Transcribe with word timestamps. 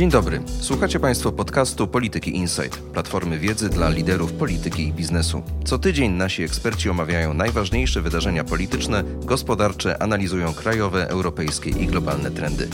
Dzień 0.00 0.10
dobry. 0.10 0.42
Słuchacie 0.60 1.00
Państwo 1.00 1.32
podcastu 1.32 1.88
Polityki 1.88 2.36
Insight, 2.36 2.78
platformy 2.78 3.38
wiedzy 3.38 3.68
dla 3.68 3.88
liderów 3.88 4.32
polityki 4.32 4.88
i 4.88 4.92
biznesu. 4.92 5.42
Co 5.64 5.78
tydzień 5.78 6.12
nasi 6.12 6.42
eksperci 6.42 6.90
omawiają 6.90 7.34
najważniejsze 7.34 8.02
wydarzenia 8.02 8.44
polityczne, 8.44 9.04
gospodarcze, 9.24 10.02
analizują 10.02 10.54
krajowe, 10.54 11.08
europejskie 11.08 11.70
i 11.70 11.86
globalne 11.86 12.30
trendy. 12.30 12.68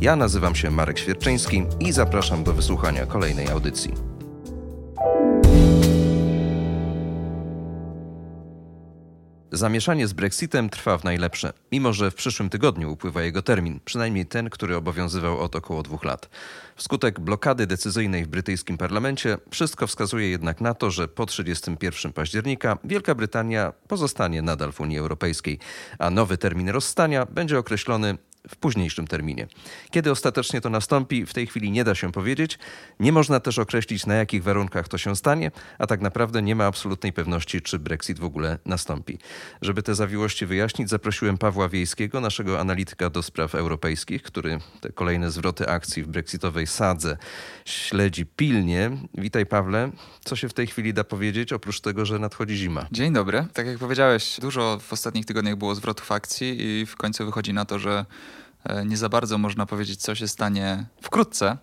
Ja 0.00 0.16
nazywam 0.16 0.54
się 0.54 0.70
Marek 0.70 0.98
Świerczyński 0.98 1.62
i 1.80 1.92
zapraszam 1.92 2.44
do 2.44 2.52
wysłuchania 2.52 3.06
kolejnej 3.06 3.48
audycji. 3.48 3.94
Zamieszanie 9.56 10.06
z 10.06 10.12
Brexitem 10.12 10.70
trwa 10.70 10.98
w 10.98 11.04
najlepsze, 11.04 11.52
mimo 11.72 11.92
że 11.92 12.10
w 12.10 12.14
przyszłym 12.14 12.50
tygodniu 12.50 12.92
upływa 12.92 13.22
jego 13.22 13.42
termin, 13.42 13.80
przynajmniej 13.84 14.26
ten, 14.26 14.50
który 14.50 14.76
obowiązywał 14.76 15.40
od 15.40 15.56
około 15.56 15.82
dwóch 15.82 16.04
lat. 16.04 16.28
Wskutek 16.76 17.20
blokady 17.20 17.66
decyzyjnej 17.66 18.24
w 18.24 18.28
brytyjskim 18.28 18.78
parlamencie 18.78 19.38
wszystko 19.50 19.86
wskazuje 19.86 20.30
jednak 20.30 20.60
na 20.60 20.74
to, 20.74 20.90
że 20.90 21.08
po 21.08 21.26
31 21.26 22.12
października 22.12 22.78
Wielka 22.84 23.14
Brytania 23.14 23.72
pozostanie 23.88 24.42
nadal 24.42 24.72
w 24.72 24.80
Unii 24.80 24.98
Europejskiej, 24.98 25.58
a 25.98 26.10
nowy 26.10 26.36
termin 26.36 26.68
rozstania 26.68 27.26
będzie 27.26 27.58
określony 27.58 28.18
w 28.48 28.56
późniejszym 28.56 29.06
terminie. 29.06 29.46
Kiedy 29.90 30.10
ostatecznie 30.10 30.60
to 30.60 30.70
nastąpi, 30.70 31.26
w 31.26 31.34
tej 31.34 31.46
chwili 31.46 31.70
nie 31.70 31.84
da 31.84 31.94
się 31.94 32.12
powiedzieć. 32.12 32.58
Nie 33.00 33.12
można 33.12 33.40
też 33.40 33.58
określić, 33.58 34.06
na 34.06 34.14
jakich 34.14 34.42
warunkach 34.42 34.88
to 34.88 34.98
się 34.98 35.16
stanie, 35.16 35.50
a 35.78 35.86
tak 35.86 36.00
naprawdę 36.00 36.42
nie 36.42 36.54
ma 36.54 36.64
absolutnej 36.66 37.12
pewności, 37.12 37.62
czy 37.62 37.78
Brexit 37.78 38.18
w 38.18 38.24
ogóle 38.24 38.58
nastąpi. 38.64 39.18
Żeby 39.62 39.82
te 39.82 39.94
zawiłości 39.94 40.46
wyjaśnić, 40.46 40.88
zaprosiłem 40.88 41.38
Pawła 41.38 41.68
Wiejskiego, 41.68 42.20
naszego 42.20 42.60
analityka 42.60 43.10
do 43.10 43.22
spraw 43.22 43.54
europejskich, 43.54 44.22
który 44.22 44.58
te 44.80 44.92
kolejne 44.92 45.30
zwroty 45.30 45.68
akcji 45.68 46.02
w 46.02 46.08
brexitowej 46.08 46.66
sadze 46.66 47.16
śledzi 47.64 48.26
pilnie. 48.26 48.90
Witaj, 49.14 49.46
Pawle. 49.46 49.90
Co 50.24 50.36
się 50.36 50.48
w 50.48 50.54
tej 50.54 50.66
chwili 50.66 50.94
da 50.94 51.04
powiedzieć, 51.04 51.52
oprócz 51.52 51.80
tego, 51.80 52.06
że 52.06 52.18
nadchodzi 52.18 52.56
zima? 52.56 52.86
Dzień 52.92 53.12
dobry. 53.12 53.46
Tak 53.52 53.66
jak 53.66 53.78
powiedziałeś, 53.78 54.40
dużo 54.40 54.78
w 54.78 54.92
ostatnich 54.92 55.26
tygodniach 55.26 55.56
było 55.56 55.74
zwrotów 55.74 56.12
akcji 56.12 56.62
i 56.62 56.86
w 56.86 56.96
końcu 56.96 57.26
wychodzi 57.26 57.52
na 57.52 57.64
to, 57.64 57.78
że 57.78 58.04
nie 58.86 58.96
za 58.96 59.08
bardzo 59.08 59.38
można 59.38 59.66
powiedzieć, 59.66 60.00
co 60.00 60.14
się 60.14 60.28
stanie 60.28 60.86
wkrótce. 61.02 61.56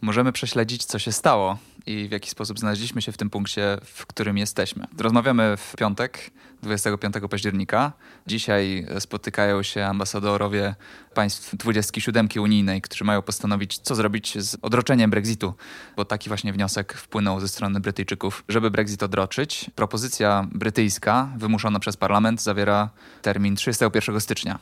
Możemy 0.00 0.32
prześledzić, 0.32 0.84
co 0.84 0.98
się 0.98 1.12
stało 1.12 1.58
i 1.86 2.08
w 2.08 2.10
jaki 2.10 2.30
sposób 2.30 2.58
znaleźliśmy 2.58 3.02
się 3.02 3.12
w 3.12 3.16
tym 3.16 3.30
punkcie, 3.30 3.78
w 3.84 4.06
którym 4.06 4.38
jesteśmy. 4.38 4.86
Rozmawiamy 4.98 5.56
w 5.56 5.76
piątek, 5.76 6.30
25 6.62 7.14
października. 7.30 7.92
Dzisiaj 8.26 8.86
spotykają 8.98 9.62
się 9.62 9.86
ambasadorowie 9.86 10.74
państw 11.14 11.56
27 11.56 12.28
unijnej, 12.40 12.82
którzy 12.82 13.04
mają 13.04 13.22
postanowić, 13.22 13.78
co 13.78 13.94
zrobić 13.94 14.38
z 14.38 14.56
odroczeniem 14.62 15.10
Brexitu, 15.10 15.54
bo 15.96 16.04
taki 16.04 16.28
właśnie 16.28 16.52
wniosek 16.52 16.92
wpłynął 16.92 17.40
ze 17.40 17.48
strony 17.48 17.80
Brytyjczyków, 17.80 18.44
żeby 18.48 18.70
Brexit 18.70 19.02
odroczyć. 19.02 19.70
Propozycja 19.74 20.48
brytyjska, 20.52 21.28
wymuszona 21.36 21.80
przez 21.80 21.96
parlament, 21.96 22.42
zawiera 22.42 22.90
termin 23.22 23.56
31 23.56 24.20
stycznia 24.20 24.58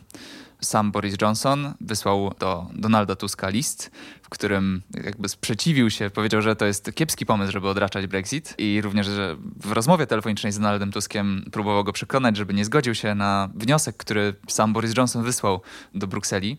sam 0.63 0.93
Boris 0.93 1.15
Johnson 1.23 1.75
wysłał 1.81 2.35
do 2.39 2.67
Donalda 2.75 3.17
Tuska 3.17 3.49
list, 3.49 3.91
w 4.23 4.29
którym 4.29 4.83
jakby 5.05 5.29
sprzeciwił 5.29 5.91
się, 5.91 6.11
powiedział, 6.11 6.43
że 6.43 6.57
to 6.57 6.67
jest 6.67 6.95
kiepski 6.95 7.27
pomysł, 7.27 7.53
żeby 7.53 7.69
odraczać 7.69 8.07
Brexit 8.07 8.55
i 8.59 8.81
również, 8.81 9.07
że 9.07 9.37
w 9.57 9.73
rozmowie 9.73 10.07
telefonicznej 10.07 10.53
z 10.53 10.57
Donaldem 10.59 10.93
Tuskiem 10.93 11.45
próbował 11.53 11.85
go 11.85 11.93
przekonać, 11.93 12.37
żeby 12.37 12.55
nie 12.55 12.65
zgodził 12.65 12.95
się 12.95 13.15
na 13.15 13.49
wniosek, 13.55 13.97
który 13.97 14.35
sam 14.49 14.73
Boris 14.73 14.97
Johnson 14.97 15.23
wysłał 15.23 15.61
do 15.95 16.07
Brukseli. 16.07 16.57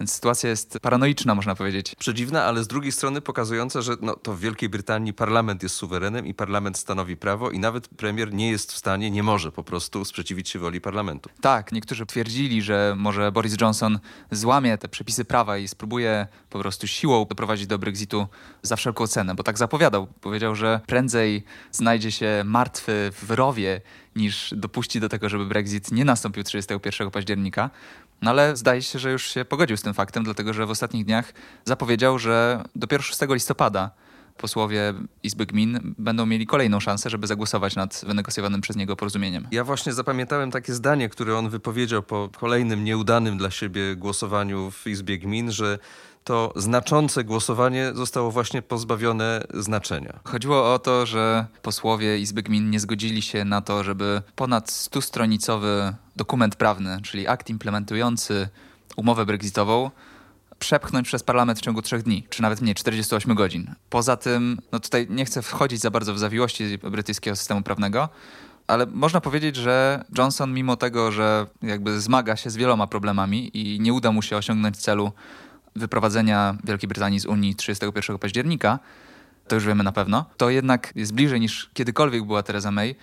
Więc 0.00 0.12
sytuacja 0.12 0.50
jest 0.50 0.78
paranoiczna, 0.82 1.34
można 1.34 1.54
powiedzieć. 1.54 1.94
Przedziwna, 1.98 2.44
ale 2.44 2.64
z 2.64 2.68
drugiej 2.68 2.92
strony 2.92 3.20
pokazująca, 3.20 3.82
że 3.82 3.92
no, 4.00 4.16
to 4.16 4.34
w 4.34 4.40
Wielkiej 4.40 4.68
Brytanii 4.68 5.12
parlament 5.12 5.62
jest 5.62 5.74
suwerenem 5.74 6.26
i 6.26 6.34
parlament 6.34 6.78
stanowi 6.78 7.16
prawo 7.16 7.50
i 7.50 7.58
nawet 7.58 7.88
premier 7.88 8.34
nie 8.34 8.50
jest 8.50 8.72
w 8.72 8.76
stanie, 8.76 9.10
nie 9.10 9.22
może 9.22 9.52
po 9.52 9.64
prostu 9.64 10.04
sprzeciwić 10.04 10.48
się 10.48 10.58
woli 10.58 10.80
parlamentu. 10.80 11.30
Tak, 11.40 11.72
niektórzy 11.72 12.06
twierdzili, 12.06 12.62
że 12.62 12.94
może 12.96 13.32
Boris 13.32 13.41
Johnson 13.60 13.98
złamie 14.30 14.78
te 14.78 14.88
przepisy 14.88 15.24
prawa 15.24 15.58
i 15.58 15.68
spróbuje 15.68 16.26
po 16.50 16.58
prostu 16.58 16.86
siłą 16.86 17.24
doprowadzić 17.24 17.66
do 17.66 17.78
Brexitu 17.78 18.26
za 18.62 18.76
wszelką 18.76 19.06
cenę, 19.06 19.34
bo 19.34 19.42
tak 19.42 19.58
zapowiadał. 19.58 20.06
Powiedział, 20.06 20.54
że 20.54 20.80
prędzej 20.86 21.44
znajdzie 21.72 22.12
się 22.12 22.42
martwy 22.44 23.12
w 23.22 23.30
rowie, 23.30 23.80
niż 24.16 24.54
dopuści 24.56 25.00
do 25.00 25.08
tego, 25.08 25.28
żeby 25.28 25.46
Brexit 25.46 25.92
nie 25.92 26.04
nastąpił 26.04 26.44
31 26.44 27.10
października. 27.10 27.70
No 28.22 28.30
ale 28.30 28.56
zdaje 28.56 28.82
się, 28.82 28.98
że 28.98 29.12
już 29.12 29.30
się 29.30 29.44
pogodził 29.44 29.76
z 29.76 29.82
tym 29.82 29.94
faktem, 29.94 30.24
dlatego 30.24 30.52
że 30.52 30.66
w 30.66 30.70
ostatnich 30.70 31.04
dniach 31.04 31.32
zapowiedział, 31.64 32.18
że 32.18 32.64
dopiero 32.76 33.02
6 33.02 33.20
listopada 33.28 33.90
posłowie 34.42 34.94
Izby 35.22 35.46
Gmin 35.46 35.94
będą 35.98 36.26
mieli 36.26 36.46
kolejną 36.46 36.80
szansę, 36.80 37.10
żeby 37.10 37.26
zagłosować 37.26 37.76
nad 37.76 38.04
wynegocjowanym 38.06 38.60
przez 38.60 38.76
niego 38.76 38.96
porozumieniem. 38.96 39.48
Ja 39.50 39.64
właśnie 39.64 39.92
zapamiętałem 39.92 40.50
takie 40.50 40.74
zdanie, 40.74 41.08
które 41.08 41.38
on 41.38 41.48
wypowiedział 41.48 42.02
po 42.02 42.28
kolejnym 42.38 42.84
nieudanym 42.84 43.38
dla 43.38 43.50
siebie 43.50 43.96
głosowaniu 43.96 44.70
w 44.70 44.86
Izbie 44.86 45.18
Gmin, 45.18 45.50
że 45.50 45.78
to 46.24 46.52
znaczące 46.56 47.24
głosowanie 47.24 47.92
zostało 47.94 48.30
właśnie 48.30 48.62
pozbawione 48.62 49.44
znaczenia. 49.54 50.20
Chodziło 50.24 50.74
o 50.74 50.78
to, 50.78 51.06
że 51.06 51.46
posłowie 51.62 52.18
Izby 52.18 52.42
Gmin 52.42 52.70
nie 52.70 52.80
zgodzili 52.80 53.22
się 53.22 53.44
na 53.44 53.60
to, 53.60 53.84
żeby 53.84 54.22
ponad 54.36 54.68
100-stronicowy 54.68 55.92
dokument 56.16 56.56
prawny, 56.56 56.98
czyli 57.02 57.28
akt 57.28 57.50
implementujący 57.50 58.48
umowę 58.96 59.26
brexitową, 59.26 59.90
przepchnąć 60.62 61.06
przez 61.06 61.22
parlament 61.22 61.58
w 61.58 61.62
ciągu 61.62 61.82
trzech 61.82 62.02
dni, 62.02 62.26
czy 62.30 62.42
nawet 62.42 62.60
mniej, 62.60 62.74
48 62.74 63.34
godzin. 63.34 63.74
Poza 63.90 64.16
tym, 64.16 64.58
no 64.72 64.80
tutaj 64.80 65.06
nie 65.10 65.24
chcę 65.24 65.42
wchodzić 65.42 65.80
za 65.80 65.90
bardzo 65.90 66.14
w 66.14 66.18
zawiłości 66.18 66.78
brytyjskiego 66.78 67.36
systemu 67.36 67.62
prawnego, 67.62 68.08
ale 68.66 68.86
można 68.86 69.20
powiedzieć, 69.20 69.56
że 69.56 70.04
Johnson, 70.18 70.54
mimo 70.54 70.76
tego, 70.76 71.12
że 71.12 71.46
jakby 71.62 72.00
zmaga 72.00 72.36
się 72.36 72.50
z 72.50 72.56
wieloma 72.56 72.86
problemami 72.86 73.50
i 73.54 73.80
nie 73.80 73.92
uda 73.92 74.12
mu 74.12 74.22
się 74.22 74.36
osiągnąć 74.36 74.76
celu 74.76 75.12
wyprowadzenia 75.76 76.56
Wielkiej 76.64 76.88
Brytanii 76.88 77.20
z 77.20 77.26
Unii 77.26 77.54
31 77.54 78.18
października, 78.18 78.78
to 79.48 79.54
już 79.54 79.66
wiemy 79.66 79.84
na 79.84 79.92
pewno, 79.92 80.24
to 80.36 80.50
jednak 80.50 80.92
jest 80.96 81.14
bliżej 81.14 81.40
niż 81.40 81.70
kiedykolwiek 81.74 82.24
była 82.24 82.42
Theresa 82.42 82.70
May, 82.70 82.94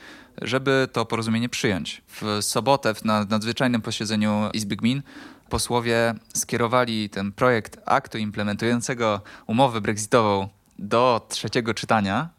żeby 0.41 0.87
to 0.91 1.05
porozumienie 1.05 1.49
przyjąć. 1.49 2.01
W 2.07 2.37
sobotę 2.41 2.93
na 3.03 3.25
nadzwyczajnym 3.25 3.81
posiedzeniu 3.81 4.49
Izby 4.53 4.75
Gmin 4.75 5.01
posłowie 5.49 6.13
skierowali 6.33 7.09
ten 7.09 7.31
projekt 7.31 7.79
aktu 7.85 8.17
implementującego 8.17 9.21
umowę 9.47 9.81
brexitową 9.81 10.49
do 10.79 11.25
trzeciego 11.29 11.73
czytania 11.73 12.29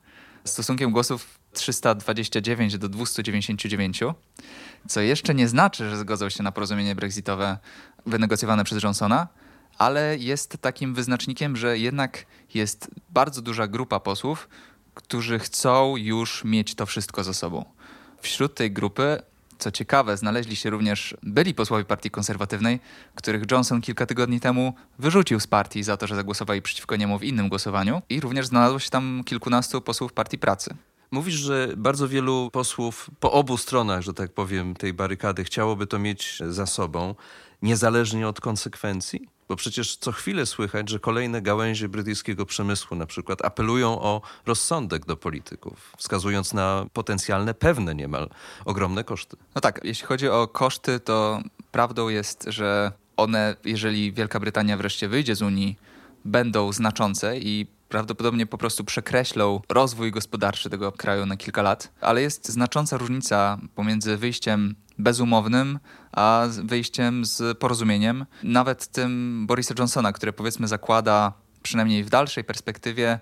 stosunkiem 0.44 0.91
głosów 0.91 1.38
329 1.53 2.78
do 2.78 2.88
299, 2.88 4.00
co 4.88 5.00
jeszcze 5.00 5.34
nie 5.34 5.48
znaczy, 5.48 5.91
że 5.91 5.98
zgodzą 5.98 6.28
się 6.28 6.43
na 6.43 6.53
porozumienie 6.53 6.94
brexitowe 6.94 7.59
wynegocjowane 8.06 8.65
przez 8.65 8.82
Johnsona, 8.82 9.28
ale 9.78 10.16
jest 10.19 10.59
takim 10.60 10.94
wyznacznikiem, 10.94 11.56
że 11.56 11.78
jednak 11.78 12.27
jest 12.54 12.91
bardzo 13.10 13.42
duża 13.42 13.66
grupa 13.66 14.00
posłów, 14.00 14.48
którzy 14.94 15.38
chcą 15.38 15.97
już 15.97 16.44
mieć 16.44 16.75
to 16.75 16.87
wszystko 16.87 17.25
za 17.25 17.34
sobą. 17.34 17.65
Wśród 18.21 18.54
tej 18.54 18.72
grupy, 18.72 19.22
co 19.60 19.71
ciekawe, 19.71 20.16
znaleźli 20.16 20.56
się 20.56 20.71
również 20.71 21.16
byli 21.22 21.54
posłowie 21.54 21.84
Partii 21.84 22.10
Konserwatywnej, 22.10 22.81
których 23.15 23.50
Johnson 23.50 23.81
kilka 23.81 24.06
tygodni 24.06 24.41
temu 24.41 24.75
wyrzucił 24.98 25.41
z 25.41 25.47
partii 25.47 25.82
za 25.82 25.97
to, 25.97 26.06
że 26.06 26.16
zagłosowali 26.16 26.62
przeciwko 26.62 26.97
niemu 26.97 27.19
w 27.19 27.25
innym 27.25 27.48
głosowaniu, 27.48 28.03
i 28.09 28.21
również 28.21 28.47
znalazło 28.47 28.78
się 28.78 28.91
tam 28.91 29.22
kilkunastu 29.25 29.81
posłów 29.81 30.12
Partii 30.12 30.38
Pracy. 30.38 30.75
Mówisz, 31.10 31.34
że 31.34 31.69
bardzo 31.76 32.09
wielu 32.09 32.50
posłów 32.53 33.10
po 33.21 33.32
obu 33.32 33.56
stronach, 33.56 34.03
że 34.03 34.15
tak 34.15 34.32
powiem, 34.32 34.75
tej 34.75 34.93
barykady 34.93 35.44
chciałoby 35.44 35.87
to 35.87 35.98
mieć 35.98 36.38
za 36.48 36.66
sobą, 36.66 37.15
niezależnie 37.62 38.28
od 38.28 38.41
konsekwencji? 38.41 39.28
Bo 39.50 39.56
przecież 39.56 39.97
co 39.97 40.12
chwilę 40.12 40.47
słychać, 40.47 40.88
że 40.88 40.98
kolejne 40.98 41.42
gałęzie 41.42 41.88
brytyjskiego 41.88 42.47
przemysłu 42.47 42.97
na 42.97 43.06
przykład 43.06 43.44
apelują 43.44 44.00
o 44.00 44.20
rozsądek 44.47 45.06
do 45.06 45.16
polityków, 45.16 45.92
wskazując 45.97 46.52
na 46.52 46.86
potencjalne, 46.92 47.54
pewne 47.54 47.94
niemal 47.94 48.30
ogromne 48.64 49.04
koszty. 49.04 49.36
No 49.54 49.60
tak, 49.60 49.80
jeśli 49.84 50.06
chodzi 50.06 50.28
o 50.28 50.48
koszty, 50.48 51.00
to 51.00 51.42
prawdą 51.72 52.08
jest, 52.08 52.44
że 52.48 52.92
one, 53.16 53.56
jeżeli 53.64 54.12
Wielka 54.12 54.41
Brytania 54.41 54.76
wreszcie 54.76 55.08
wyjdzie 55.08 55.36
z 55.36 55.42
Unii, 55.42 55.78
będą 56.24 56.72
znaczące 56.72 57.38
i 57.38 57.66
prawdopodobnie 57.88 58.47
po 58.47 58.58
prostu 58.58 58.84
przekreślą 58.84 59.60
rozwój 59.68 60.10
gospodarczy 60.10 60.70
tego 60.70 60.92
kraju 60.92 61.26
na 61.26 61.36
kilka 61.36 61.62
lat, 61.62 61.92
ale 62.00 62.22
jest 62.22 62.48
znacząca 62.48 62.97
różnica 62.97 63.58
pomiędzy 63.74 64.16
wyjściem 64.16 64.74
bezumownym, 65.00 65.78
a 66.12 66.47
wyjściem 66.62 67.24
z 67.24 67.58
porozumieniem. 67.58 68.26
Nawet 68.42 68.86
tym 68.86 69.44
Borisa 69.47 69.74
Johnsona, 69.78 70.12
który 70.12 70.32
powiedzmy 70.32 70.68
zakłada 70.68 71.32
przynajmniej 71.62 72.04
w 72.04 72.10
dalszej 72.10 72.44
perspektywie 72.44 73.18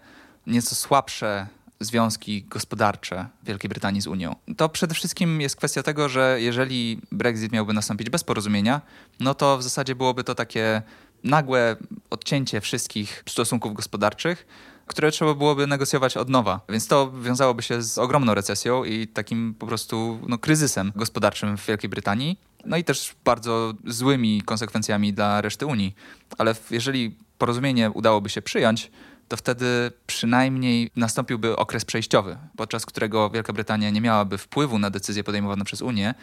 nieco 0.46 0.74
słabsze 0.74 1.46
związki 1.80 2.42
gospodarcze 2.42 3.26
Wielkiej 3.42 3.68
Brytanii 3.68 4.00
z 4.00 4.06
Unią. 4.06 4.36
To 4.56 4.68
przede 4.68 4.94
wszystkim 4.94 5.40
jest 5.40 5.56
kwestia 5.56 5.82
tego, 5.82 6.08
że 6.08 6.36
jeżeli 6.40 7.00
Brexit 7.12 7.52
miałby 7.52 7.72
nastąpić 7.72 8.10
bez 8.10 8.24
porozumienia, 8.24 8.80
no 9.20 9.34
to 9.34 9.58
w 9.58 9.62
zasadzie 9.62 9.94
byłoby 9.94 10.24
to 10.24 10.34
takie 10.34 10.82
nagłe 11.24 11.76
odcięcie 12.10 12.60
wszystkich 12.60 13.24
stosunków 13.28 13.74
gospodarczych, 13.74 14.46
które 14.88 15.10
trzeba 15.10 15.34
byłoby 15.34 15.66
negocjować 15.66 16.16
od 16.16 16.28
nowa. 16.28 16.60
Więc 16.68 16.86
to 16.86 17.12
wiązałoby 17.12 17.62
się 17.62 17.82
z 17.82 17.98
ogromną 17.98 18.34
recesją 18.34 18.84
i 18.84 19.06
takim 19.06 19.54
po 19.58 19.66
prostu 19.66 20.18
no, 20.28 20.38
kryzysem 20.38 20.92
gospodarczym 20.96 21.56
w 21.56 21.66
Wielkiej 21.66 21.90
Brytanii. 21.90 22.40
No 22.64 22.76
i 22.76 22.84
też 22.84 23.14
bardzo 23.24 23.74
złymi 23.86 24.42
konsekwencjami 24.42 25.12
dla 25.12 25.40
reszty 25.40 25.66
Unii. 25.66 25.94
Ale 26.38 26.54
jeżeli 26.70 27.16
porozumienie 27.38 27.90
udałoby 27.90 28.28
się 28.28 28.42
przyjąć, 28.42 28.90
to 29.28 29.36
wtedy 29.36 29.90
przynajmniej 30.06 30.90
nastąpiłby 30.96 31.56
okres 31.56 31.84
przejściowy, 31.84 32.38
podczas 32.56 32.86
którego 32.86 33.30
Wielka 33.30 33.52
Brytania 33.52 33.90
nie 33.90 34.00
miałaby 34.00 34.38
wpływu 34.38 34.78
na 34.78 34.90
decyzje 34.90 35.24
podejmowane 35.24 35.64
przez 35.64 35.82
Unię, 35.82 36.14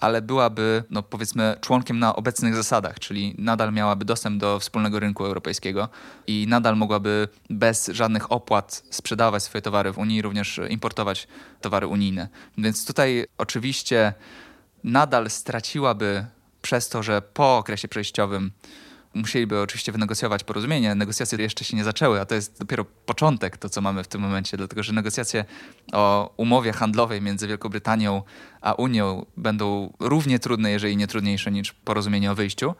ale 0.00 0.22
byłaby, 0.22 0.84
no 0.90 1.02
powiedzmy, 1.02 1.56
członkiem 1.60 1.98
na 1.98 2.16
obecnych 2.16 2.54
zasadach, 2.54 2.98
czyli 2.98 3.34
nadal 3.38 3.72
miałaby 3.72 4.04
dostęp 4.04 4.40
do 4.40 4.58
wspólnego 4.58 5.00
rynku 5.00 5.24
europejskiego 5.24 5.88
i 6.26 6.46
nadal 6.48 6.76
mogłaby 6.76 7.28
bez 7.50 7.86
żadnych 7.86 8.32
opłat 8.32 8.82
sprzedawać 8.90 9.42
swoje 9.42 9.62
towary 9.62 9.92
w 9.92 9.98
Unii, 9.98 10.22
również 10.22 10.60
importować 10.68 11.28
towary 11.60 11.86
unijne. 11.86 12.28
Więc 12.58 12.86
tutaj 12.86 13.26
oczywiście 13.38 14.14
nadal 14.84 15.30
straciłaby 15.30 16.26
przez 16.62 16.88
to, 16.88 17.02
że 17.02 17.22
po 17.22 17.56
okresie 17.56 17.88
przejściowym 17.88 18.50
musieliby 19.14 19.60
oczywiście 19.60 19.92
wynegocjować 19.92 20.44
porozumienie. 20.44 20.94
Negocjacje 20.94 21.38
jeszcze 21.38 21.64
się 21.64 21.76
nie 21.76 21.84
zaczęły, 21.84 22.20
a 22.20 22.24
to 22.24 22.34
jest 22.34 22.58
dopiero 22.58 22.84
początek, 22.84 23.56
to 23.56 23.68
co 23.68 23.80
mamy 23.80 24.04
w 24.04 24.08
tym 24.08 24.20
momencie, 24.20 24.56
dlatego 24.56 24.82
że 24.82 24.92
negocjacje 24.92 25.44
o 25.92 26.34
umowie 26.36 26.72
handlowej 26.72 27.22
między 27.22 27.48
Wielką 27.48 27.68
Brytanią 27.68 28.22
a 28.60 28.72
Unią 28.72 29.26
będą 29.36 29.92
równie 30.00 30.38
trudne, 30.38 30.70
jeżeli 30.70 30.96
nie 30.96 31.06
trudniejsze 31.06 31.50
niż 31.50 31.72
porozumienie 31.72 32.32
o 32.32 32.34
wyjściu, 32.34 32.74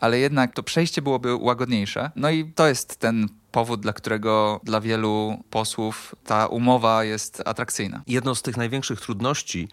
ale 0.00 0.18
jednak 0.18 0.54
to 0.54 0.62
przejście 0.62 1.02
byłoby 1.02 1.34
łagodniejsze. 1.34 2.10
No 2.16 2.30
i 2.30 2.52
to 2.52 2.68
jest 2.68 2.96
ten 2.96 3.28
powód, 3.52 3.80
dla 3.80 3.92
którego 3.92 4.60
dla 4.64 4.80
wielu 4.80 5.44
posłów 5.50 6.14
ta 6.24 6.46
umowa 6.46 7.04
jest 7.04 7.42
atrakcyjna. 7.46 8.02
Jedną 8.06 8.34
z 8.34 8.42
tych 8.42 8.56
największych 8.56 9.00
trudności 9.00 9.68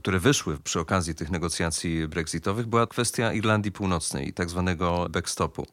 które 0.00 0.18
wyszły 0.18 0.58
przy 0.58 0.80
okazji 0.80 1.14
tych 1.14 1.30
negocjacji 1.30 2.08
brexitowych, 2.08 2.66
była 2.66 2.86
kwestia 2.86 3.32
Irlandii 3.32 3.72
Północnej 3.72 4.28
i 4.28 4.32
tak 4.32 4.50
zwanego 4.50 5.06
backstopu. 5.10 5.66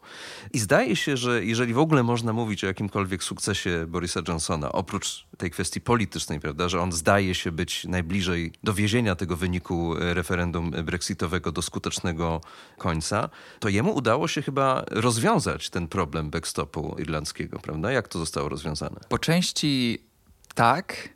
I 0.54 0.60
zdaje 0.60 0.96
się, 0.96 1.18
że 1.18 1.46
jeżeli 1.46 1.74
w 1.74 1.80
ogóle 1.80 2.04
można 2.04 2.34
mówić 2.34 2.64
o 2.64 2.68
jakimkolwiek 2.68 3.24
sukcesie 3.24 3.86
Borisa 3.88 4.20
Johnsona, 4.28 4.72
oprócz 4.72 5.28
tej 5.38 5.52
kwestii 5.52 5.82
politycznej, 5.82 6.40
prawda, 6.40 6.70
że 6.70 6.82
on 6.82 6.92
zdaje 6.92 7.36
się 7.36 7.52
być 7.52 7.86
najbliżej 7.86 8.52
dowiezienia 8.64 9.16
tego 9.16 9.36
wyniku 9.36 9.94
referendum 9.98 10.72
brexitowego 10.72 11.52
do 11.52 11.62
skutecznego 11.62 12.42
końca, 12.78 13.30
to 13.60 13.70
jemu 13.70 13.96
udało 13.96 14.28
się 14.28 14.42
chyba 14.42 14.84
rozwiązać 14.92 15.70
ten 15.70 15.88
problem 15.88 16.30
backstopu 16.30 16.96
irlandzkiego, 17.00 17.47
prawda? 17.50 17.92
Jak 17.92 18.08
to 18.08 18.20
zostało 18.20 18.50
rozwiązane? 18.50 19.00
Po 19.10 19.20
części 19.20 20.02
tak, 20.56 21.10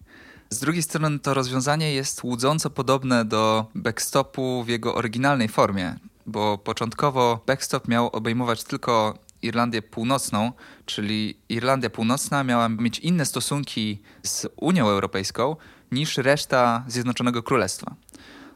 z 0.50 0.60
drugiej 0.60 0.84
strony 0.84 1.20
to 1.20 1.34
rozwiązanie 1.34 1.94
jest 1.94 2.24
łudząco 2.24 2.70
podobne 2.70 3.26
do 3.26 3.66
backstopu 3.76 4.64
w 4.64 4.68
jego 4.68 4.96
oryginalnej 4.96 5.48
formie, 5.48 5.96
bo 6.26 6.58
początkowo 6.58 7.44
backstop 7.48 7.88
miał 7.88 8.08
obejmować 8.08 8.64
tylko 8.64 9.18
Irlandię 9.42 9.82
Północną, 9.82 10.52
czyli 10.86 11.38
Irlandia 11.50 11.90
Północna 11.90 12.44
miała 12.44 12.70
mieć 12.70 13.00
inne 13.00 13.26
stosunki 13.26 14.02
z 14.24 14.48
Unią 14.56 14.88
Europejską 14.88 15.56
niż 15.92 16.18
reszta 16.18 16.84
Zjednoczonego 16.88 17.44
Królestwa. 17.44 17.96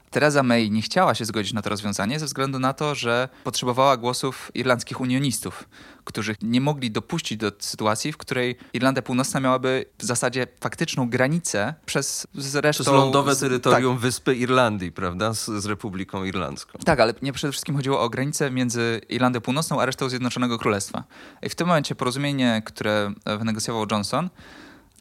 Teresa 0.09 0.43
May 0.43 0.71
nie 0.71 0.81
chciała 0.81 1.15
się 1.15 1.25
zgodzić 1.25 1.53
na 1.53 1.61
to 1.61 1.69
rozwiązanie 1.69 2.19
ze 2.19 2.25
względu 2.25 2.59
na 2.59 2.73
to, 2.73 2.95
że 2.95 3.29
potrzebowała 3.43 3.97
głosów 3.97 4.51
irlandzkich 4.53 5.01
unionistów, 5.01 5.63
którzy 6.03 6.35
nie 6.41 6.61
mogli 6.61 6.91
dopuścić 6.91 7.37
do 7.37 7.51
sytuacji, 7.59 8.11
w 8.11 8.17
której 8.17 8.55
Irlandia 8.73 9.01
Północna 9.01 9.39
miałaby 9.39 9.85
w 9.97 10.03
zasadzie 10.03 10.47
faktyczną 10.59 11.09
granicę 11.09 11.73
przez 11.85 12.27
zresztą... 12.35 12.83
Przez 12.83 12.93
lądowe 12.93 13.35
terytorium 13.35 13.95
tak. 13.95 14.01
wyspy 14.01 14.35
Irlandii, 14.35 14.91
prawda? 14.91 15.33
Z, 15.33 15.45
z 15.45 15.65
Republiką 15.65 16.23
Irlandzką. 16.23 16.79
Tak, 16.85 16.99
ale 16.99 17.13
nie 17.21 17.33
przede 17.33 17.51
wszystkim 17.51 17.75
chodziło 17.75 18.01
o 18.01 18.09
granicę 18.09 18.51
między 18.51 19.01
Irlandią 19.09 19.41
Północną 19.41 19.81
a 19.81 19.85
resztą 19.85 20.09
Zjednoczonego 20.09 20.59
Królestwa. 20.59 21.03
I 21.41 21.49
w 21.49 21.55
tym 21.55 21.67
momencie 21.67 21.95
porozumienie, 21.95 22.61
które 22.65 23.13
wynegocjował 23.39 23.85
Johnson, 23.91 24.29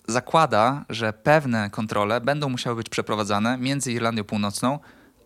zakłada, 0.09 0.85
że 0.89 1.13
pewne 1.13 1.71
kontrole 1.71 2.21
będą 2.21 2.49
musiały 2.49 2.77
być 2.77 2.89
przeprowadzane 2.89 3.59
między 3.59 3.93
Irlandią 3.93 4.25
Północną 4.25 4.79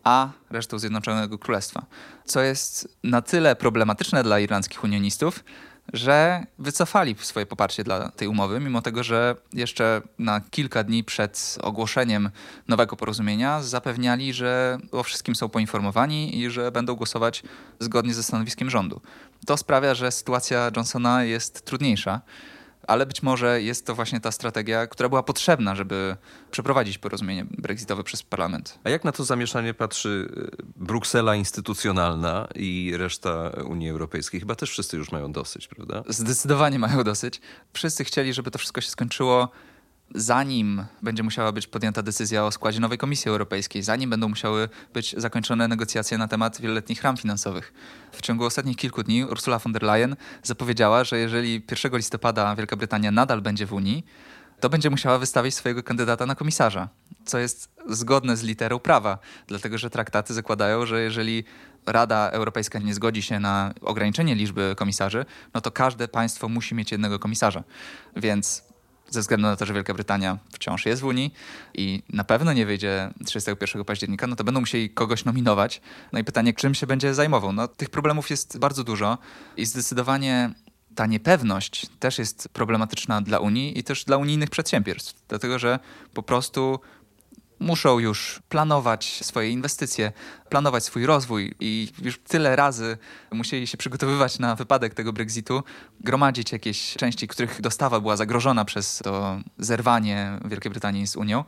a 0.05 0.29
resztą 0.51 0.79
Zjednoczonego 0.79 1.39
Królestwa. 1.39 1.87
Co 2.25 2.41
jest 2.41 2.97
na 3.05 3.23
tyle 3.23 3.57
problematyczne 3.57 4.23
dla 4.23 4.41
irlandzkich 4.41 4.85
unionistów, 4.85 5.45
że 5.93 6.47
wycofali 6.59 7.17
swoje 7.21 7.47
poparcie 7.47 7.85
dla 7.85 8.09
tej 8.09 8.29
umowy, 8.29 8.61
mimo 8.61 8.83
tego, 8.83 9.03
że 9.03 9.37
jeszcze 9.53 10.03
na 10.19 10.41
kilka 10.41 10.85
dni 10.85 11.05
przed 11.05 11.59
ogłoszeniem 11.63 12.31
nowego 12.69 12.97
porozumienia 12.97 13.63
zapewniali, 13.63 14.33
że 14.33 14.79
o 14.93 15.03
wszystkim 15.03 15.35
są 15.35 15.49
poinformowani 15.49 16.39
i 16.39 16.51
że 16.51 16.73
będą 16.73 16.95
głosować 16.95 17.43
zgodnie 17.81 18.15
ze 18.15 18.23
stanowiskiem 18.23 18.71
rządu. 18.71 19.01
To 19.47 19.57
sprawia, 19.57 19.95
że 19.95 20.13
sytuacja 20.13 20.71
Johnsona 20.77 21.25
jest 21.25 21.65
trudniejsza 21.65 22.21
ale 22.89 23.07
być 23.07 23.23
może 23.23 23.63
jest 23.63 23.87
to 23.87 23.95
właśnie 23.95 24.21
ta 24.21 24.33
strategia, 24.33 24.87
która 24.87 25.09
była 25.09 25.23
potrzebna, 25.23 25.75
żeby 25.75 26.17
przeprowadzić 26.51 26.99
porozumienie 26.99 27.47
brexitowe 27.51 28.05
przez 28.05 28.23
parlament. 28.23 28.79
A 28.85 28.91
jak 28.91 29.05
na 29.05 29.13
to 29.13 29.25
zamieszanie 29.25 29.75
patrzy 29.75 30.29
e, 30.53 30.57
Bruksela 30.77 31.35
instytucjonalna 31.35 32.49
i 32.55 32.93
reszta 32.97 33.51
Unii 33.65 33.91
Europejskiej? 33.91 34.41
Chyba 34.41 34.55
też 34.55 34.71
wszyscy 34.71 34.97
już 34.97 35.13
mają 35.13 35.33
dosyć, 35.33 35.69
prawda? 35.69 36.03
Zdecydowanie 36.09 36.79
mają 36.79 37.05
dosyć. 37.05 37.41
Wszyscy 37.73 38.05
chcieli, 38.05 38.35
żeby 38.35 38.51
to 38.51 38.59
wszystko 38.59 38.81
się 38.81 38.91
skończyło 38.91 39.49
zanim 40.15 40.85
będzie 41.03 41.23
musiała 41.23 41.53
być 41.53 41.67
podjęta 41.67 42.03
decyzja 42.03 42.45
o 42.45 42.51
składzie 42.51 42.81
nowej 42.81 42.99
Komisji 42.99 43.29
Europejskiej, 43.29 43.83
zanim 43.83 44.11
będą 44.11 44.29
musiały 44.29 44.69
być 44.95 45.15
zakończone 45.19 45.69
negocjacje 45.69 46.19
na 46.19 46.29
temat 46.29 46.61
wieloletnich 46.61 47.03
ram 47.03 47.17
finansowych. 47.17 47.73
W 48.13 48.21
ciągu 48.21 48.45
ostatnich 48.45 48.77
kilku 48.77 49.03
dni 49.03 49.25
Ursula 49.25 49.59
von 49.59 49.73
der 49.73 49.83
Leyen 49.83 50.17
zapowiedziała, 50.43 51.05
że 51.05 51.19
jeżeli 51.19 51.63
1 51.71 51.97
listopada 51.97 52.57
Wielka 52.57 52.77
Brytania 52.77 53.11
nadal 53.11 53.41
będzie 53.41 53.67
w 53.67 53.73
Unii, 53.73 54.05
to 54.61 54.69
będzie 54.69 54.91
musiała 54.91 55.19
wystawić 55.19 55.55
swojego 55.55 55.83
kandydata 55.83 56.27
na 56.27 56.35
komisarza, 56.35 56.89
co 57.25 57.39
jest 57.39 57.71
zgodne 57.89 58.37
z 58.37 58.43
literą 58.43 58.79
prawa, 58.79 59.19
dlatego 59.47 59.79
że 59.79 59.91
traktaty 59.91 60.35
zakładają, 60.35 60.87
że 60.87 61.01
jeżeli 61.01 61.45
Rada 61.87 62.31
Europejska 62.31 62.79
nie 62.79 62.95
zgodzi 62.95 63.23
się 63.23 63.41
na 63.41 63.75
ograniczenie 63.81 64.35
liczby 64.35 64.75
komisarzy, 64.77 65.25
no 65.55 65.61
to 65.61 65.71
każde 65.71 66.09
państwo 66.09 66.49
musi 66.49 66.75
mieć 66.75 66.93
jednego 66.93 67.19
komisarza. 67.19 67.65
Więc 68.17 68.68
ze 69.11 69.21
względu 69.21 69.47
na 69.47 69.57
to, 69.57 69.67
że 69.67 69.75
Wielka 69.75 69.95
Brytania 69.95 70.39
wciąż 70.53 70.87
jest 70.87 71.03
w 71.03 71.05
Unii 71.05 71.35
i 71.75 72.03
na 72.13 72.25
pewno 72.25 72.53
nie 72.53 72.67
wyjdzie 72.67 73.11
31 73.27 73.85
października, 73.85 74.27
no 74.27 74.37
to 74.37 74.45
będą 74.45 74.61
musieli 74.61 74.91
kogoś 74.91 75.25
nominować. 75.25 75.81
No 76.13 76.19
i 76.19 76.25
pytanie, 76.25 76.55
czym 76.55 76.75
się 76.75 76.87
będzie 76.87 77.15
zajmował? 77.15 77.53
No 77.53 77.69
tych 77.69 77.91
problemów 77.91 78.31
jest 78.31 78.59
bardzo 78.59 78.85
dużo 78.85 79.19
i 79.57 79.67
zdecydowanie 79.67 80.55
ta 80.95 81.07
niepewność 81.07 81.87
też 81.99 82.19
jest 82.19 82.49
problematyczna 82.49 83.23
dla 83.23 83.39
Unii 83.39 83.79
i 83.79 83.85
też 83.85 84.05
dla 84.05 84.17
unijnych 84.17 84.51
przedsiębiorstw, 84.51 85.15
dlatego 85.29 85.59
że 85.59 85.79
po 86.15 86.23
prostu 86.23 86.81
muszą 87.61 87.99
już 87.99 88.41
planować 88.49 89.21
swoje 89.25 89.51
inwestycje, 89.51 90.13
planować 90.49 90.85
swój 90.85 91.07
rozwój 91.07 91.55
i 91.61 91.89
już 92.03 92.19
tyle 92.19 92.57
razy 92.57 92.99
musieli 93.33 93.67
się 93.67 93.79
przygotowywać 93.79 94.39
na 94.39 94.55
wypadek 94.55 94.95
tego 94.95 95.13
Brexitu, 95.13 95.63
gromadzić 96.01 96.53
jakieś 96.53 96.95
części, 96.95 97.29
których 97.29 97.61
dostawa 97.61 98.01
była 98.01 98.17
zagrożona 98.17 98.65
przez 98.65 98.99
to 98.99 99.41
zerwanie 99.59 100.39
Wielkiej 100.45 100.71
Brytanii 100.71 101.07
z 101.07 101.17
Unią. 101.17 101.45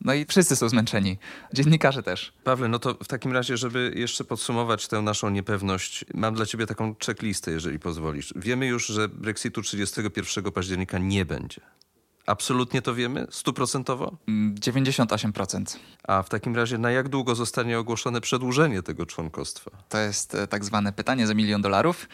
No 0.00 0.14
i 0.14 0.24
wszyscy 0.24 0.56
są 0.56 0.68
zmęczeni. 0.68 1.18
Dziennikarze 1.52 2.02
też. 2.02 2.32
Pawle, 2.44 2.68
no 2.68 2.78
to 2.78 2.94
w 2.94 3.08
takim 3.08 3.32
razie, 3.32 3.56
żeby 3.56 3.92
jeszcze 3.96 4.24
podsumować 4.24 4.88
tę 4.88 5.02
naszą 5.02 5.30
niepewność, 5.30 6.04
mam 6.14 6.34
dla 6.34 6.46
ciebie 6.46 6.66
taką 6.66 6.94
checklistę, 7.06 7.50
jeżeli 7.50 7.78
pozwolisz. 7.78 8.34
Wiemy 8.36 8.66
już, 8.66 8.86
że 8.86 9.08
Brexitu 9.08 9.62
31 9.62 10.52
października 10.52 10.98
nie 10.98 11.24
będzie. 11.24 11.60
Absolutnie 12.28 12.82
to 12.82 12.94
wiemy? 12.94 13.26
Stuprocentowo? 13.30 14.16
98%. 14.28 15.56
Mm, 15.56 15.66
A 16.08 16.22
w 16.22 16.28
takim 16.28 16.56
razie 16.56 16.78
na 16.78 16.90
jak 16.90 17.08
długo 17.08 17.34
zostanie 17.34 17.78
ogłoszone 17.78 18.20
przedłużenie 18.20 18.82
tego 18.82 19.06
członkostwa? 19.06 19.70
To 19.88 19.98
jest 19.98 20.34
e, 20.34 20.46
tak 20.46 20.64
zwane 20.64 20.92
pytanie 20.92 21.26
za 21.26 21.34
milion 21.34 21.62
dolarów. 21.62 22.08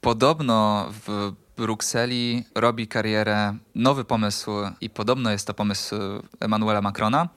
Podobno 0.00 0.88
w 1.06 1.32
Brukseli 1.56 2.44
robi 2.54 2.88
karierę 2.88 3.56
nowy 3.74 4.04
pomysł 4.04 4.50
i 4.80 4.90
podobno 4.90 5.30
jest 5.30 5.46
to 5.46 5.54
pomysł 5.54 5.96
Emmanuela 6.40 6.82
Macrona, 6.82 7.28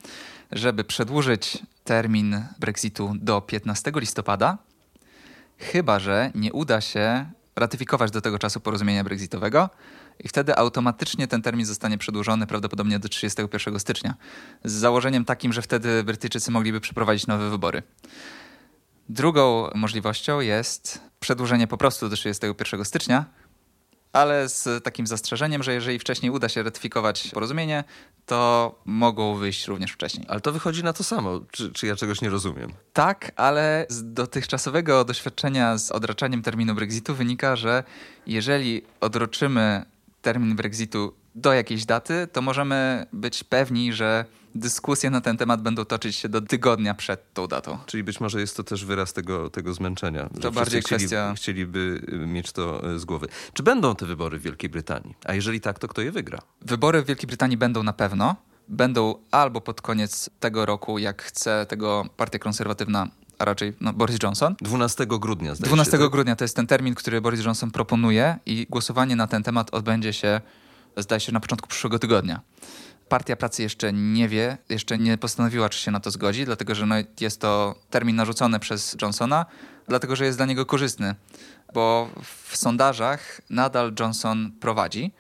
żeby 0.52 0.84
przedłużyć 0.84 1.58
termin 1.84 2.44
Brexitu 2.60 3.14
do 3.16 3.42
15 3.42 3.92
listopada, 3.96 4.58
chyba 5.58 6.00
że 6.00 6.32
nie 6.36 6.54
uda 6.54 6.82
się 6.82 7.26
ratyfikować 7.56 8.12
do 8.12 8.22
tego 8.22 8.40
czasu 8.40 8.60
porozumienia 8.60 9.04
brexitowego 9.04 9.70
i 10.24 10.28
wtedy 10.28 10.56
automatycznie 10.56 11.28
ten 11.28 11.42
termin 11.42 11.66
zostanie 11.66 11.98
przedłużony 11.98 12.48
prawdopodobnie 12.48 13.00
do 13.00 13.10
31 13.10 13.80
stycznia. 13.80 14.14
Z 14.64 14.72
założeniem 14.72 15.26
takim, 15.26 15.54
że 15.54 15.62
wtedy 15.62 16.04
Brytyjczycy 16.04 16.52
mogliby 16.52 16.82
przeprowadzić 16.82 17.28
nowe 17.28 17.50
wybory. 17.50 17.84
Drugą 19.10 19.70
możliwością 19.76 20.40
jest 20.40 21.02
przedłużenie 21.20 21.68
po 21.68 21.78
prostu 21.78 22.10
do 22.10 22.16
31 22.16 22.86
stycznia, 22.86 23.26
ale 24.14 24.50
z 24.50 24.84
takim 24.84 25.08
zastrzeżeniem, 25.08 25.64
że 25.64 25.74
jeżeli 25.74 26.00
wcześniej 26.00 26.32
uda 26.32 26.50
się 26.50 26.64
ratyfikować 26.64 27.30
porozumienie, 27.34 27.84
to 28.26 28.76
mogą 28.86 29.36
wyjść 29.36 29.68
również 29.68 29.92
wcześniej. 29.92 30.26
Ale 30.30 30.42
to 30.42 30.52
wychodzi 30.52 30.84
na 30.84 30.94
to 30.94 31.04
samo. 31.04 31.40
Czy, 31.52 31.72
czy 31.72 31.88
ja 31.88 31.96
czegoś 31.96 32.22
nie 32.22 32.30
rozumiem? 32.30 32.74
Tak, 32.94 33.32
ale 33.36 33.86
z 33.90 34.14
dotychczasowego 34.14 35.06
doświadczenia 35.06 35.78
z 35.78 35.92
odraczaniem 35.92 36.42
terminu 36.42 36.76
Brexitu 36.76 37.16
wynika, 37.16 37.56
że 37.56 37.84
jeżeli 38.28 38.82
odroczymy 39.02 39.86
termin 40.28 40.56
Brexitu 40.56 41.14
do 41.36 41.54
jakiejś 41.54 41.86
daty, 41.86 42.28
to 42.32 42.42
możemy 42.42 43.06
być 43.14 43.44
pewni, 43.44 43.94
że 43.94 44.26
dyskusje 44.56 45.10
na 45.10 45.22
ten 45.22 45.38
temat 45.38 45.62
będą 45.62 45.86
toczyć 45.86 46.16
się 46.16 46.30
do 46.30 46.42
tygodnia 46.42 46.94
przed 46.94 47.34
tą 47.34 47.48
datą. 47.48 47.78
Czyli 47.86 48.04
być 48.04 48.20
może 48.20 48.40
jest 48.40 48.58
to 48.58 48.64
też 48.64 48.86
wyraz 48.86 49.14
tego, 49.14 49.50
tego 49.50 49.74
zmęczenia. 49.74 50.30
To 50.42 50.52
bardziej 50.52 50.82
chcieli, 50.82 51.00
kwestia... 51.00 51.34
Chcieliby 51.36 52.02
y, 52.14 52.28
mieć 52.28 52.52
to 52.52 52.92
y, 52.92 53.00
z 53.00 53.06
głowy. 53.06 53.28
Czy 53.54 53.64
będą 53.64 53.96
te 53.96 54.06
wybory 54.06 54.40
w 54.40 54.42
Wielkiej 54.42 54.70
Brytanii? 54.70 55.16
A 55.26 55.34
jeżeli 55.34 55.62
tak, 55.62 55.80
to 55.80 55.88
kto 55.88 56.02
je 56.02 56.12
wygra? 56.12 56.40
Wybory 56.62 57.02
w 57.02 57.06
Wielkiej 57.06 57.28
Brytanii 57.28 57.58
będą 57.58 57.84
na 57.84 57.94
pewno. 57.94 58.36
Będą 58.68 59.16
albo 59.32 59.62
pod 59.62 59.82
koniec 59.82 60.30
tego 60.40 60.66
roku, 60.66 61.00
jak 61.00 61.24
chce 61.24 61.66
tego 61.70 62.06
Partia 62.18 62.40
Konserwatywna 62.40 63.08
a 63.40 63.46
raczej 63.46 63.74
no, 63.82 63.94
Boris 63.94 64.18
Johnson. 64.24 64.56
12 64.62 65.06
grudnia, 65.08 65.56
zdaje 65.56 65.68
12 65.68 65.92
się, 65.92 65.98
tak? 65.98 66.12
grudnia 66.12 66.36
to 66.36 66.44
jest 66.44 66.56
ten 66.56 66.68
termin, 66.68 66.96
który 66.96 67.22
Boris 67.22 67.46
Johnson 67.46 67.72
proponuje 67.72 68.38
i 68.46 68.68
głosowanie 68.70 69.16
na 69.16 69.28
ten 69.28 69.44
temat 69.44 69.74
odbędzie 69.74 70.14
się, 70.14 70.42
zdaje 70.98 71.20
się, 71.20 71.32
na 71.32 71.40
początku 71.40 71.68
przyszłego 71.68 72.00
tygodnia. 72.00 72.42
Partia 73.10 73.36
Pracy 73.36 73.64
jeszcze 73.64 73.94
nie 73.94 74.28
wie, 74.28 74.58
jeszcze 74.70 74.98
nie 74.98 75.18
postanowiła, 75.18 75.70
czy 75.70 75.80
się 75.80 75.92
na 75.92 76.00
to 76.00 76.12
zgodzi, 76.12 76.46
dlatego 76.46 76.76
że 76.76 76.86
no, 76.86 76.96
jest 77.20 77.42
to 77.42 77.76
termin 77.90 78.16
narzucony 78.16 78.60
przez 78.60 78.98
Johnsona, 79.02 79.46
dlatego 79.88 80.16
że 80.16 80.26
jest 80.26 80.38
dla 80.38 80.46
niego 80.46 80.66
korzystny, 80.66 81.16
bo 81.74 82.10
w 82.48 82.58
sondażach 82.58 83.42
nadal 83.50 83.94
Johnson 84.00 84.52
prowadzi 84.60 85.12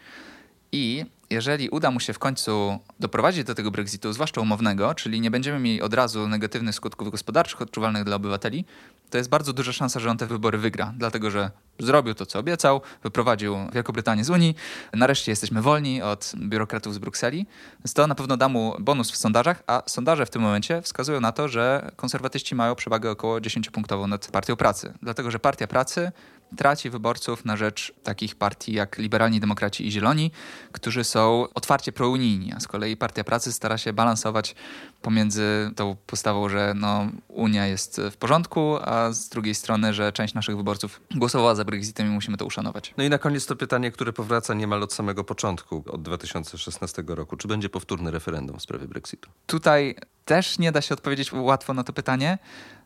i 0.72 1.06
jeżeli 1.30 1.70
uda 1.70 1.92
mu 1.92 2.00
się 2.00 2.14
w 2.14 2.20
końcu 2.20 2.80
doprowadzić 3.00 3.44
do 3.44 3.56
tego 3.56 3.72
Brexitu, 3.72 4.14
zwłaszcza 4.14 4.42
umownego, 4.42 4.96
czyli 4.96 5.22
nie 5.22 5.32
będziemy 5.32 5.60
mieli 5.60 5.82
od 5.82 5.94
razu 5.94 6.28
negatywnych 6.28 6.76
skutków 6.76 7.12
gospodarczych 7.12 7.62
odczuwalnych 7.62 8.04
dla 8.04 8.16
obywateli, 8.16 8.66
to 9.10 9.18
jest 9.18 9.30
bardzo 9.30 9.54
duża 9.54 9.72
szansa, 9.72 10.00
że 10.00 10.10
on 10.10 10.18
te 10.18 10.28
wybory 10.28 10.58
wygra, 10.58 10.94
dlatego 10.98 11.32
że 11.32 11.52
zrobił 11.80 12.14
to, 12.14 12.26
co 12.26 12.40
obiecał, 12.40 12.82
wyprowadził 13.04 13.58
Wielką 13.74 13.94
Brytanię 13.94 14.24
z 14.24 14.30
Unii, 14.30 14.56
nareszcie 14.94 15.32
jesteśmy 15.32 15.62
wolni 15.62 16.02
od 16.02 16.32
biurokratów 16.36 16.94
z 16.94 16.98
Brukseli, 16.98 17.46
więc 17.80 17.94
to 17.94 18.08
na 18.08 18.16
pewno 18.16 18.38
da 18.38 18.50
mu 18.50 18.76
bonus 18.80 19.12
w 19.12 19.18
sondażach, 19.18 19.64
a 19.68 19.84
sondaże 19.86 20.26
w 20.26 20.30
tym 20.30 20.42
momencie 20.42 20.82
wskazują 20.82 21.22
na 21.22 21.32
to, 21.32 21.48
że 21.48 21.92
konserwatyści 21.96 22.56
mają 22.56 22.76
przewagę 22.76 23.12
około 23.12 23.38
10-punktową 23.40 24.08
nad 24.08 24.32
Partią 24.32 24.56
Pracy, 24.56 24.94
dlatego 25.02 25.32
że 25.32 25.40
Partia 25.40 25.68
Pracy 25.68 26.12
traci 26.58 26.90
wyborców 26.90 27.46
na 27.46 27.58
rzecz 27.58 27.94
takich 28.04 28.36
partii 28.36 28.74
jak 28.74 28.98
Liberalni 28.98 29.40
Demokraci 29.40 29.88
i 29.88 29.92
Zieloni, 29.92 30.32
którzy 30.72 31.04
są 31.04 31.48
otwarcie 31.54 31.92
prounijni, 31.92 32.54
a 32.54 32.60
z 32.60 32.68
kolei 32.68 32.98
Partia 32.98 33.24
Pracy 33.24 33.54
stara 33.54 33.78
się 33.78 33.94
balansować 33.94 34.56
pomiędzy 35.02 35.72
tą 35.76 35.96
postawą, 36.08 36.50
że 36.50 36.74
no, 36.76 37.08
Unia 37.28 37.68
jest 37.68 38.02
w 38.12 38.18
porządku, 38.18 38.78
a 38.82 39.12
z 39.12 39.30
drugiej 39.30 39.56
strony, 39.56 39.94
że 39.94 40.12
część 40.12 40.34
naszych 40.34 40.58
wyborców 40.58 41.02
głosowała 41.16 41.56
za 41.56 41.66
Brexitem 41.66 42.08
i 42.08 42.10
musimy 42.10 42.38
to 42.38 42.46
uszanować. 42.46 42.94
No 42.98 43.04
i 43.04 43.10
na 43.10 43.18
koniec 43.18 43.46
to 43.46 43.56
pytanie, 43.56 43.92
które 43.92 44.14
powraca 44.14 44.54
niemal 44.54 44.84
od 44.84 44.94
samego 44.94 45.24
początku, 45.24 45.84
od 45.90 46.02
2016 46.02 47.04
roku. 47.08 47.38
Czy 47.38 47.48
będzie 47.48 47.70
powtórne 47.70 48.12
referendum 48.12 48.60
w 48.60 48.62
sprawie 48.62 48.88
Brexitu? 48.88 49.30
Tutaj 49.46 49.96
też 50.26 50.60
nie 50.60 50.72
da 50.72 50.82
się 50.82 50.94
odpowiedzieć 50.94 51.34
łatwo 51.34 51.74
na 51.74 51.84
to 51.84 51.94
pytanie. 51.94 52.38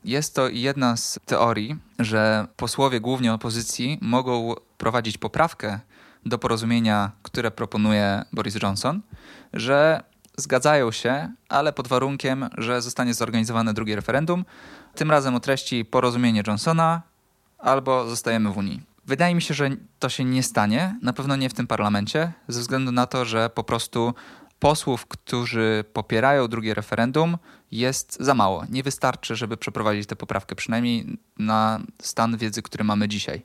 Jest 0.03 0.35
to 0.35 0.49
jedna 0.49 0.97
z 0.97 1.19
teorii, 1.25 1.75
że 1.99 2.47
posłowie 2.57 2.99
głównie 2.99 3.33
opozycji 3.33 3.97
mogą 4.01 4.55
prowadzić 4.77 5.17
poprawkę 5.17 5.79
do 6.25 6.37
porozumienia, 6.37 7.11
które 7.23 7.51
proponuje 7.51 8.25
Boris 8.33 8.55
Johnson, 8.63 9.01
że 9.53 10.03
zgadzają 10.37 10.91
się, 10.91 11.31
ale 11.49 11.73
pod 11.73 11.87
warunkiem, 11.87 12.49
że 12.57 12.81
zostanie 12.81 13.13
zorganizowane 13.13 13.73
drugie 13.73 13.95
referendum, 13.95 14.45
tym 14.95 15.11
razem 15.11 15.35
o 15.35 15.39
treści 15.39 15.85
porozumienie 15.85 16.43
Johnsona 16.47 17.01
albo 17.57 18.09
zostajemy 18.09 18.51
w 18.51 18.57
Unii. 18.57 18.81
Wydaje 19.05 19.35
mi 19.35 19.41
się, 19.41 19.53
że 19.53 19.69
to 19.99 20.09
się 20.09 20.25
nie 20.25 20.43
stanie, 20.43 20.99
na 21.01 21.13
pewno 21.13 21.35
nie 21.35 21.49
w 21.49 21.53
tym 21.53 21.67
parlamencie, 21.67 22.31
ze 22.47 22.59
względu 22.59 22.91
na 22.91 23.07
to, 23.07 23.25
że 23.25 23.49
po 23.49 23.63
prostu 23.63 24.13
posłów, 24.61 25.05
którzy 25.05 25.83
popierają 25.93 26.47
drugie 26.47 26.73
referendum, 26.73 27.37
jest 27.71 28.17
za 28.19 28.33
mało. 28.33 28.65
Nie 28.69 28.83
wystarczy, 28.83 29.35
żeby 29.35 29.57
przeprowadzić 29.57 30.07
tę 30.07 30.15
poprawkę, 30.15 30.55
przynajmniej 30.55 31.17
na 31.39 31.79
stan 32.01 32.37
wiedzy, 32.37 32.61
który 32.61 32.83
mamy 32.83 33.07
dzisiaj. 33.07 33.41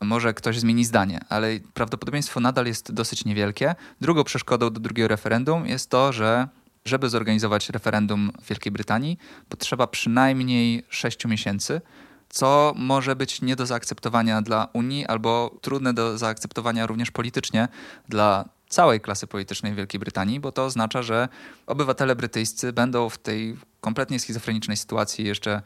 Może 0.00 0.34
ktoś 0.34 0.58
zmieni 0.58 0.84
zdanie, 0.84 1.20
ale 1.28 1.48
prawdopodobieństwo 1.74 2.40
nadal 2.40 2.66
jest 2.66 2.92
dosyć 2.92 3.24
niewielkie. 3.24 3.74
Drugą 4.00 4.24
przeszkodą 4.24 4.70
do 4.70 4.80
drugiego 4.80 5.08
referendum 5.08 5.66
jest 5.66 5.90
to, 5.90 6.12
że 6.12 6.48
żeby 6.84 7.08
zorganizować 7.08 7.70
referendum 7.70 8.32
w 8.42 8.48
Wielkiej 8.48 8.72
Brytanii, 8.72 9.18
potrzeba 9.48 9.86
przynajmniej 9.86 10.84
6 10.88 11.24
miesięcy, 11.24 11.80
co 12.28 12.74
może 12.76 13.16
być 13.16 13.42
nie 13.42 13.56
do 13.56 13.66
zaakceptowania 13.66 14.42
dla 14.42 14.68
Unii 14.72 15.06
albo 15.06 15.58
trudne 15.60 15.94
do 15.94 16.18
zaakceptowania 16.18 16.86
również 16.86 17.10
politycznie 17.10 17.68
dla 18.08 18.55
całej 18.76 19.00
klasy 19.00 19.26
politycznej 19.26 19.74
Wielkiej 19.74 20.00
Brytanii, 20.00 20.40
bo 20.40 20.52
to 20.52 20.64
oznacza, 20.64 21.02
że 21.02 21.28
obywatele 21.66 22.16
brytyjscy 22.16 22.72
będą 22.72 23.08
w 23.08 23.18
tej 23.18 23.56
kompletnie 23.80 24.20
schizofrenicznej 24.20 24.76
sytuacji 24.76 25.24
jeszcze 25.24 25.62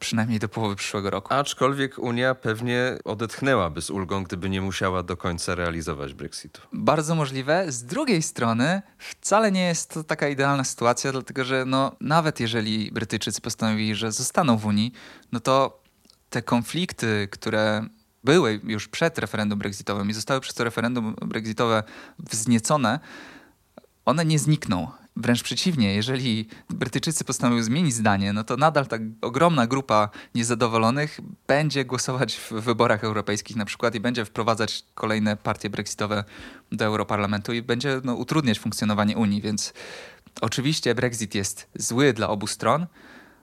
przynajmniej 0.00 0.38
do 0.38 0.48
połowy 0.48 0.76
przyszłego 0.76 1.10
roku. 1.10 1.34
Aczkolwiek 1.34 1.98
Unia 1.98 2.34
pewnie 2.34 2.98
odetchnęłaby 3.04 3.82
z 3.82 3.90
ulgą, 3.90 4.24
gdyby 4.24 4.50
nie 4.50 4.60
musiała 4.60 5.02
do 5.02 5.16
końca 5.16 5.54
realizować 5.54 6.14
Brexitu. 6.14 6.60
Bardzo 6.72 7.14
możliwe. 7.14 7.72
Z 7.72 7.84
drugiej 7.84 8.22
strony 8.22 8.82
wcale 8.98 9.52
nie 9.52 9.64
jest 9.64 9.94
to 9.94 10.04
taka 10.04 10.28
idealna 10.28 10.64
sytuacja, 10.64 11.12
dlatego 11.12 11.44
że 11.44 11.64
no, 11.66 11.92
nawet 12.00 12.40
jeżeli 12.40 12.92
Brytyjczycy 12.92 13.40
postanowili, 13.40 13.94
że 13.94 14.12
zostaną 14.12 14.56
w 14.56 14.66
Unii, 14.66 14.92
no 15.32 15.40
to 15.40 15.82
te 16.30 16.42
konflikty, 16.42 17.28
które 17.30 17.86
były 18.24 18.60
już 18.64 18.88
przed 18.88 19.18
referendum 19.18 19.58
brexitowym 19.58 20.10
i 20.10 20.12
zostały 20.12 20.40
przez 20.40 20.54
to 20.54 20.64
referendum 20.64 21.14
brexitowe 21.14 21.82
wzniecone, 22.18 23.00
one 24.04 24.24
nie 24.24 24.38
znikną. 24.38 24.88
Wręcz 25.16 25.42
przeciwnie, 25.42 25.94
jeżeli 25.94 26.48
Brytyjczycy 26.68 27.24
postanowią 27.24 27.62
zmienić 27.62 27.94
zdanie, 27.94 28.32
no 28.32 28.44
to 28.44 28.56
nadal 28.56 28.86
ta 28.86 28.96
ogromna 29.20 29.66
grupa 29.66 30.08
niezadowolonych 30.34 31.20
będzie 31.46 31.84
głosować 31.84 32.34
w 32.34 32.52
wyborach 32.52 33.04
europejskich 33.04 33.56
na 33.56 33.64
przykład 33.64 33.94
i 33.94 34.00
będzie 34.00 34.24
wprowadzać 34.24 34.84
kolejne 34.94 35.36
partie 35.36 35.70
brexitowe 35.70 36.24
do 36.72 36.84
Europarlamentu 36.84 37.52
i 37.52 37.62
będzie 37.62 38.00
no, 38.04 38.14
utrudniać 38.14 38.58
funkcjonowanie 38.58 39.16
Unii. 39.16 39.42
Więc 39.42 39.72
oczywiście 40.40 40.94
Brexit 40.94 41.34
jest 41.34 41.68
zły 41.74 42.12
dla 42.12 42.28
obu 42.28 42.46
stron, 42.46 42.86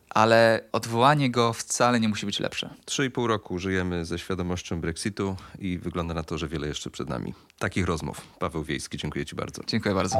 ale 0.09 0.61
odwołanie 0.71 1.31
go 1.31 1.53
wcale 1.53 1.99
nie 1.99 2.09
musi 2.09 2.25
być 2.25 2.39
lepsze. 2.39 2.69
Trzy 2.85 3.05
i 3.05 3.11
pół 3.11 3.27
roku 3.27 3.59
żyjemy 3.59 4.05
ze 4.05 4.19
świadomością 4.19 4.81
Brexitu 4.81 5.35
i 5.59 5.77
wygląda 5.77 6.13
na 6.13 6.23
to, 6.23 6.37
że 6.37 6.47
wiele 6.47 6.67
jeszcze 6.67 6.89
przed 6.89 7.09
nami. 7.09 7.33
Takich 7.59 7.85
rozmów. 7.85 8.21
Paweł 8.39 8.63
Wiejski, 8.63 8.97
dziękuję 8.97 9.25
Ci 9.25 9.35
bardzo. 9.35 9.61
Dziękuję 9.67 9.95
bardzo. 9.95 10.17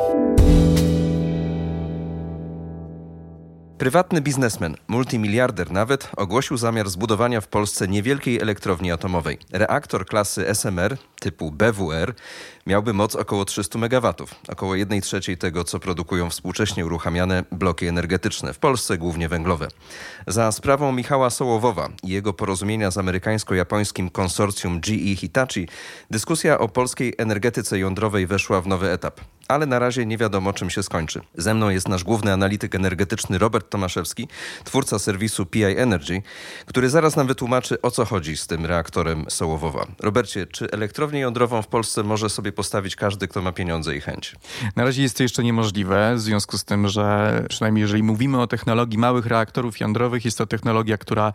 Prywatny 3.80 4.22
biznesmen, 4.22 4.76
multimiliarder 4.88 5.72
nawet, 5.72 6.12
ogłosił 6.18 6.58
zamiar 6.58 6.90
zbudowania 6.90 7.42
w 7.42 7.48
Polsce 7.48 7.88
niewielkiej 7.88 8.40
elektrowni 8.42 8.92
atomowej. 8.92 9.38
Reaktor 9.52 10.06
klasy 10.06 10.48
SMR 10.48 10.98
typu 11.20 11.52
BWR 11.52 12.14
miałby 12.68 12.94
moc 12.94 13.16
około 13.16 13.46
300 13.46 13.80
MW, 13.80 14.14
około 14.48 14.76
1 14.76 15.02
trzeciej 15.02 15.38
tego, 15.38 15.64
co 15.64 15.80
produkują 15.80 16.30
współcześnie 16.30 16.86
uruchamiane 16.86 17.44
bloki 17.52 17.88
energetyczne, 17.88 18.54
w 18.54 18.60
Polsce 18.60 18.98
głównie 18.98 19.30
węglowe. 19.30 19.68
Za 20.28 20.52
sprawą 20.52 20.92
Michała 20.92 21.30
Sołowowa 21.30 21.90
i 22.04 22.10
jego 22.10 22.34
porozumienia 22.34 22.92
z 22.92 22.98
amerykańsko-japońskim 22.98 24.12
konsorcjum 24.12 24.80
GE 24.80 25.16
Hitachi, 25.16 25.68
dyskusja 26.12 26.60
o 26.60 26.68
polskiej 26.68 27.14
energetyce 27.18 27.80
jądrowej 27.80 28.28
weszła 28.28 28.62
w 28.62 28.68
nowy 28.68 28.92
etap. 28.92 29.22
Ale 29.48 29.66
na 29.66 29.80
razie 29.80 30.06
nie 30.06 30.18
wiadomo, 30.18 30.54
czym 30.54 30.70
się 30.70 30.84
skończy. 30.84 31.22
Ze 31.36 31.54
mną 31.54 31.70
jest 31.70 31.88
nasz 31.88 32.04
główny 32.04 32.34
analityk 32.34 32.76
energetyczny 32.76 33.38
Robert 33.38 33.70
Tomaszewski, 33.70 34.28
twórca 34.64 35.00
serwisu 35.00 35.46
PI 35.46 35.64
Energy, 35.64 36.22
który 36.66 36.90
zaraz 36.90 37.16
nam 37.16 37.28
wytłumaczy, 37.28 37.82
o 37.82 37.92
co 37.92 38.06
chodzi 38.06 38.38
z 38.38 38.48
tym 38.48 38.66
reaktorem 38.66 39.26
Sołowowa. 39.30 39.88
Robercie, 40.00 40.48
czy 40.48 40.72
elektrownia 40.72 41.09
elektrownię 41.10 41.22
jądrową 41.22 41.62
w 41.62 41.68
Polsce 41.68 42.04
może 42.04 42.30
sobie 42.30 42.52
postawić 42.52 42.96
każdy, 42.96 43.28
kto 43.28 43.42
ma 43.42 43.52
pieniądze 43.52 43.96
i 43.96 44.02
chęć. 44.02 44.36
Na 44.76 44.84
razie 44.84 45.02
jest 45.02 45.18
to 45.18 45.24
jeszcze 45.24 45.44
niemożliwe, 45.44 46.16
w 46.16 46.20
związku 46.20 46.58
z 46.58 46.64
tym, 46.64 46.88
że 46.88 47.46
przynajmniej 47.50 47.82
jeżeli 47.82 48.04
mówimy 48.04 48.42
o 48.42 48.48
technologii 48.48 48.98
małych 48.98 49.26
reaktorów 49.26 49.80
jądrowych, 49.80 50.26
jest 50.26 50.38
to 50.38 50.46
technologia, 50.46 50.98
która 50.98 51.34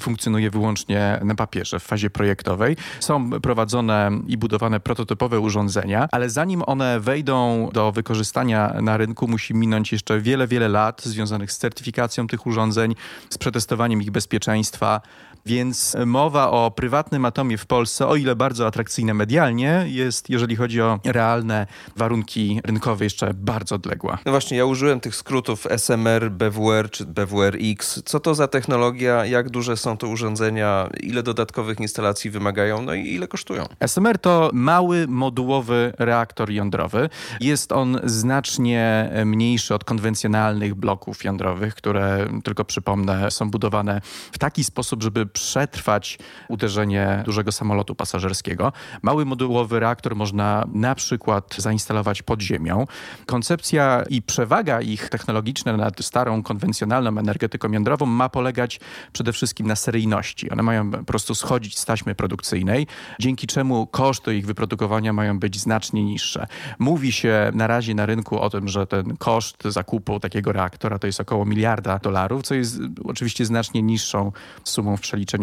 funkcjonuje 0.00 0.50
wyłącznie 0.50 1.20
na 1.24 1.34
papierze, 1.34 1.80
w 1.80 1.82
fazie 1.82 2.10
projektowej. 2.10 2.76
Są 3.00 3.30
prowadzone 3.30 4.10
i 4.26 4.36
budowane 4.36 4.80
prototypowe 4.80 5.40
urządzenia, 5.40 6.08
ale 6.12 6.30
zanim 6.30 6.62
one 6.66 7.00
wejdą 7.00 7.68
do 7.72 7.92
wykorzystania 7.92 8.74
na 8.82 8.96
rynku, 8.96 9.28
musi 9.28 9.54
minąć 9.54 9.92
jeszcze 9.92 10.20
wiele, 10.20 10.46
wiele 10.46 10.68
lat 10.68 11.02
związanych 11.02 11.52
z 11.52 11.58
certyfikacją 11.58 12.26
tych 12.26 12.46
urządzeń, 12.46 12.94
z 13.30 13.38
przetestowaniem 13.38 14.02
ich 14.02 14.10
bezpieczeństwa, 14.10 15.00
więc 15.46 15.96
mowa 16.06 16.50
o 16.50 16.70
prywatnym 16.70 17.24
atomie 17.24 17.58
w 17.58 17.66
Polsce, 17.66 18.06
o 18.06 18.16
ile 18.16 18.36
bardzo 18.36 18.66
atrakcyjne 18.66 19.14
medialnie, 19.14 19.84
jest, 19.88 20.30
jeżeli 20.30 20.56
chodzi 20.56 20.80
o 20.82 21.00
realne 21.04 21.66
warunki 21.96 22.60
rynkowe, 22.64 23.04
jeszcze 23.04 23.34
bardzo 23.34 23.74
odległa. 23.74 24.18
No 24.26 24.32
właśnie, 24.32 24.56
ja 24.56 24.64
użyłem 24.64 25.00
tych 25.00 25.16
skrótów 25.16 25.66
SMR, 25.70 26.30
BWR 26.30 26.90
czy 26.90 27.04
BWRX. 27.04 28.02
Co 28.04 28.20
to 28.20 28.34
za 28.34 28.48
technologia, 28.48 29.26
jak 29.26 29.50
duże 29.50 29.76
są 29.76 29.96
to 29.96 30.08
urządzenia, 30.08 30.88
ile 31.00 31.22
dodatkowych 31.22 31.80
instalacji 31.80 32.30
wymagają, 32.30 32.82
no 32.82 32.94
i 32.94 33.14
ile 33.14 33.28
kosztują? 33.28 33.64
SMR 33.80 34.18
to 34.18 34.50
mały 34.52 35.06
modułowy 35.08 35.92
reaktor 35.98 36.50
jądrowy. 36.50 37.08
Jest 37.40 37.72
on 37.72 38.00
znacznie 38.04 39.10
mniejszy 39.24 39.74
od 39.74 39.84
konwencjonalnych 39.84 40.74
bloków 40.74 41.24
jądrowych, 41.24 41.74
które, 41.74 42.26
tylko 42.44 42.64
przypomnę, 42.64 43.30
są 43.30 43.50
budowane 43.50 44.00
w 44.32 44.38
taki 44.38 44.64
sposób, 44.64 45.02
żeby 45.02 45.26
przetrwać 45.32 46.18
uderzenie 46.48 47.22
dużego 47.24 47.52
samolotu 47.52 47.94
pasażerskiego. 47.94 48.72
Mały 49.02 49.24
modułowy 49.24 49.80
reaktor 49.80 50.16
można 50.16 50.64
na 50.72 50.94
przykład 50.94 51.54
zainstalować 51.58 52.22
pod 52.22 52.42
ziemią. 52.42 52.84
Koncepcja 53.26 54.02
i 54.08 54.22
przewaga 54.22 54.80
ich 54.80 55.08
technologiczna 55.08 55.76
nad 55.76 56.04
starą, 56.04 56.42
konwencjonalną 56.42 57.18
energetyką 57.18 57.72
jądrową 57.72 58.06
ma 58.06 58.28
polegać 58.28 58.80
przede 59.12 59.32
wszystkim 59.32 59.66
na 59.66 59.76
seryjności. 59.76 60.50
One 60.50 60.62
mają 60.62 60.90
po 60.90 61.04
prostu 61.04 61.34
schodzić 61.34 61.78
z 61.78 61.84
taśmy 61.84 62.14
produkcyjnej, 62.14 62.86
dzięki 63.20 63.46
czemu 63.46 63.86
koszty 63.86 64.36
ich 64.36 64.46
wyprodukowania 64.46 65.12
mają 65.12 65.38
być 65.38 65.60
znacznie 65.60 66.04
niższe. 66.04 66.46
Mówi 66.78 67.12
się 67.12 67.50
na 67.54 67.66
razie 67.66 67.94
na 67.94 68.06
rynku 68.06 68.40
o 68.40 68.50
tym, 68.50 68.68
że 68.68 68.86
ten 68.86 69.16
koszt 69.16 69.62
zakupu 69.64 70.20
takiego 70.20 70.52
reaktora 70.52 70.98
to 70.98 71.06
jest 71.06 71.20
około 71.20 71.44
miliarda 71.44 71.98
dolarów, 71.98 72.42
co 72.42 72.54
jest 72.54 72.78
oczywiście 73.04 73.46
znacznie 73.46 73.82
niższą 73.82 74.32
sumą 74.64 74.96
w 74.96 75.00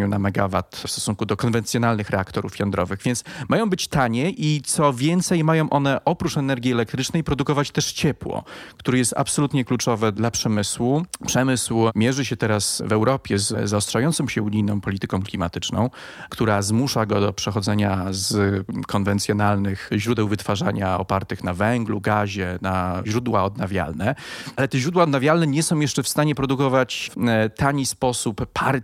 na 0.08 0.20
megawatt 0.20 0.76
w 0.76 0.92
stosunku 0.92 1.26
do 1.26 1.38
konwencjonalnych 1.38 2.10
reaktorów 2.10 2.60
jądrowych, 2.60 3.00
więc 3.04 3.24
mają 3.50 3.70
być 3.70 3.88
tanie 3.88 4.30
i 4.30 4.62
co 4.66 4.94
więcej 4.94 5.44
mają 5.44 5.70
one 5.70 6.06
oprócz 6.06 6.38
energii 6.38 6.72
elektrycznej 6.72 7.24
produkować 7.24 7.72
też 7.72 7.92
ciepło, 7.92 8.44
które 8.78 8.98
jest 8.98 9.14
absolutnie 9.18 9.66
kluczowe 9.66 10.12
dla 10.12 10.32
przemysłu. 10.32 11.06
Przemysł 11.26 11.90
mierzy 11.96 12.26
się 12.26 12.38
teraz 12.38 12.84
w 12.86 12.92
Europie 12.92 13.40
z 13.40 13.70
zaostrzającą 13.70 14.28
się 14.28 14.42
unijną 14.42 14.82
polityką 14.82 15.22
klimatyczną, 15.22 15.90
która 16.30 16.62
zmusza 16.62 17.06
go 17.06 17.22
do 17.22 17.34
przechodzenia 17.34 18.06
z 18.10 18.66
konwencjonalnych 18.88 19.90
źródeł 19.98 20.28
wytwarzania 20.28 20.98
opartych 20.98 21.44
na 21.44 21.54
węglu, 21.54 22.02
gazie, 22.02 22.60
na 22.62 23.04
źródła 23.06 23.44
odnawialne, 23.44 24.16
ale 24.56 24.68
te 24.68 24.80
źródła 24.80 25.04
odnawialne 25.04 25.48
nie 25.48 25.64
są 25.64 25.80
jeszcze 25.80 26.04
w 26.04 26.08
stanie 26.08 26.36
produkować 26.36 27.12
w 27.16 27.28
e, 27.28 27.50
tani 27.50 27.86
sposób 27.86 28.46
pary 28.54 28.82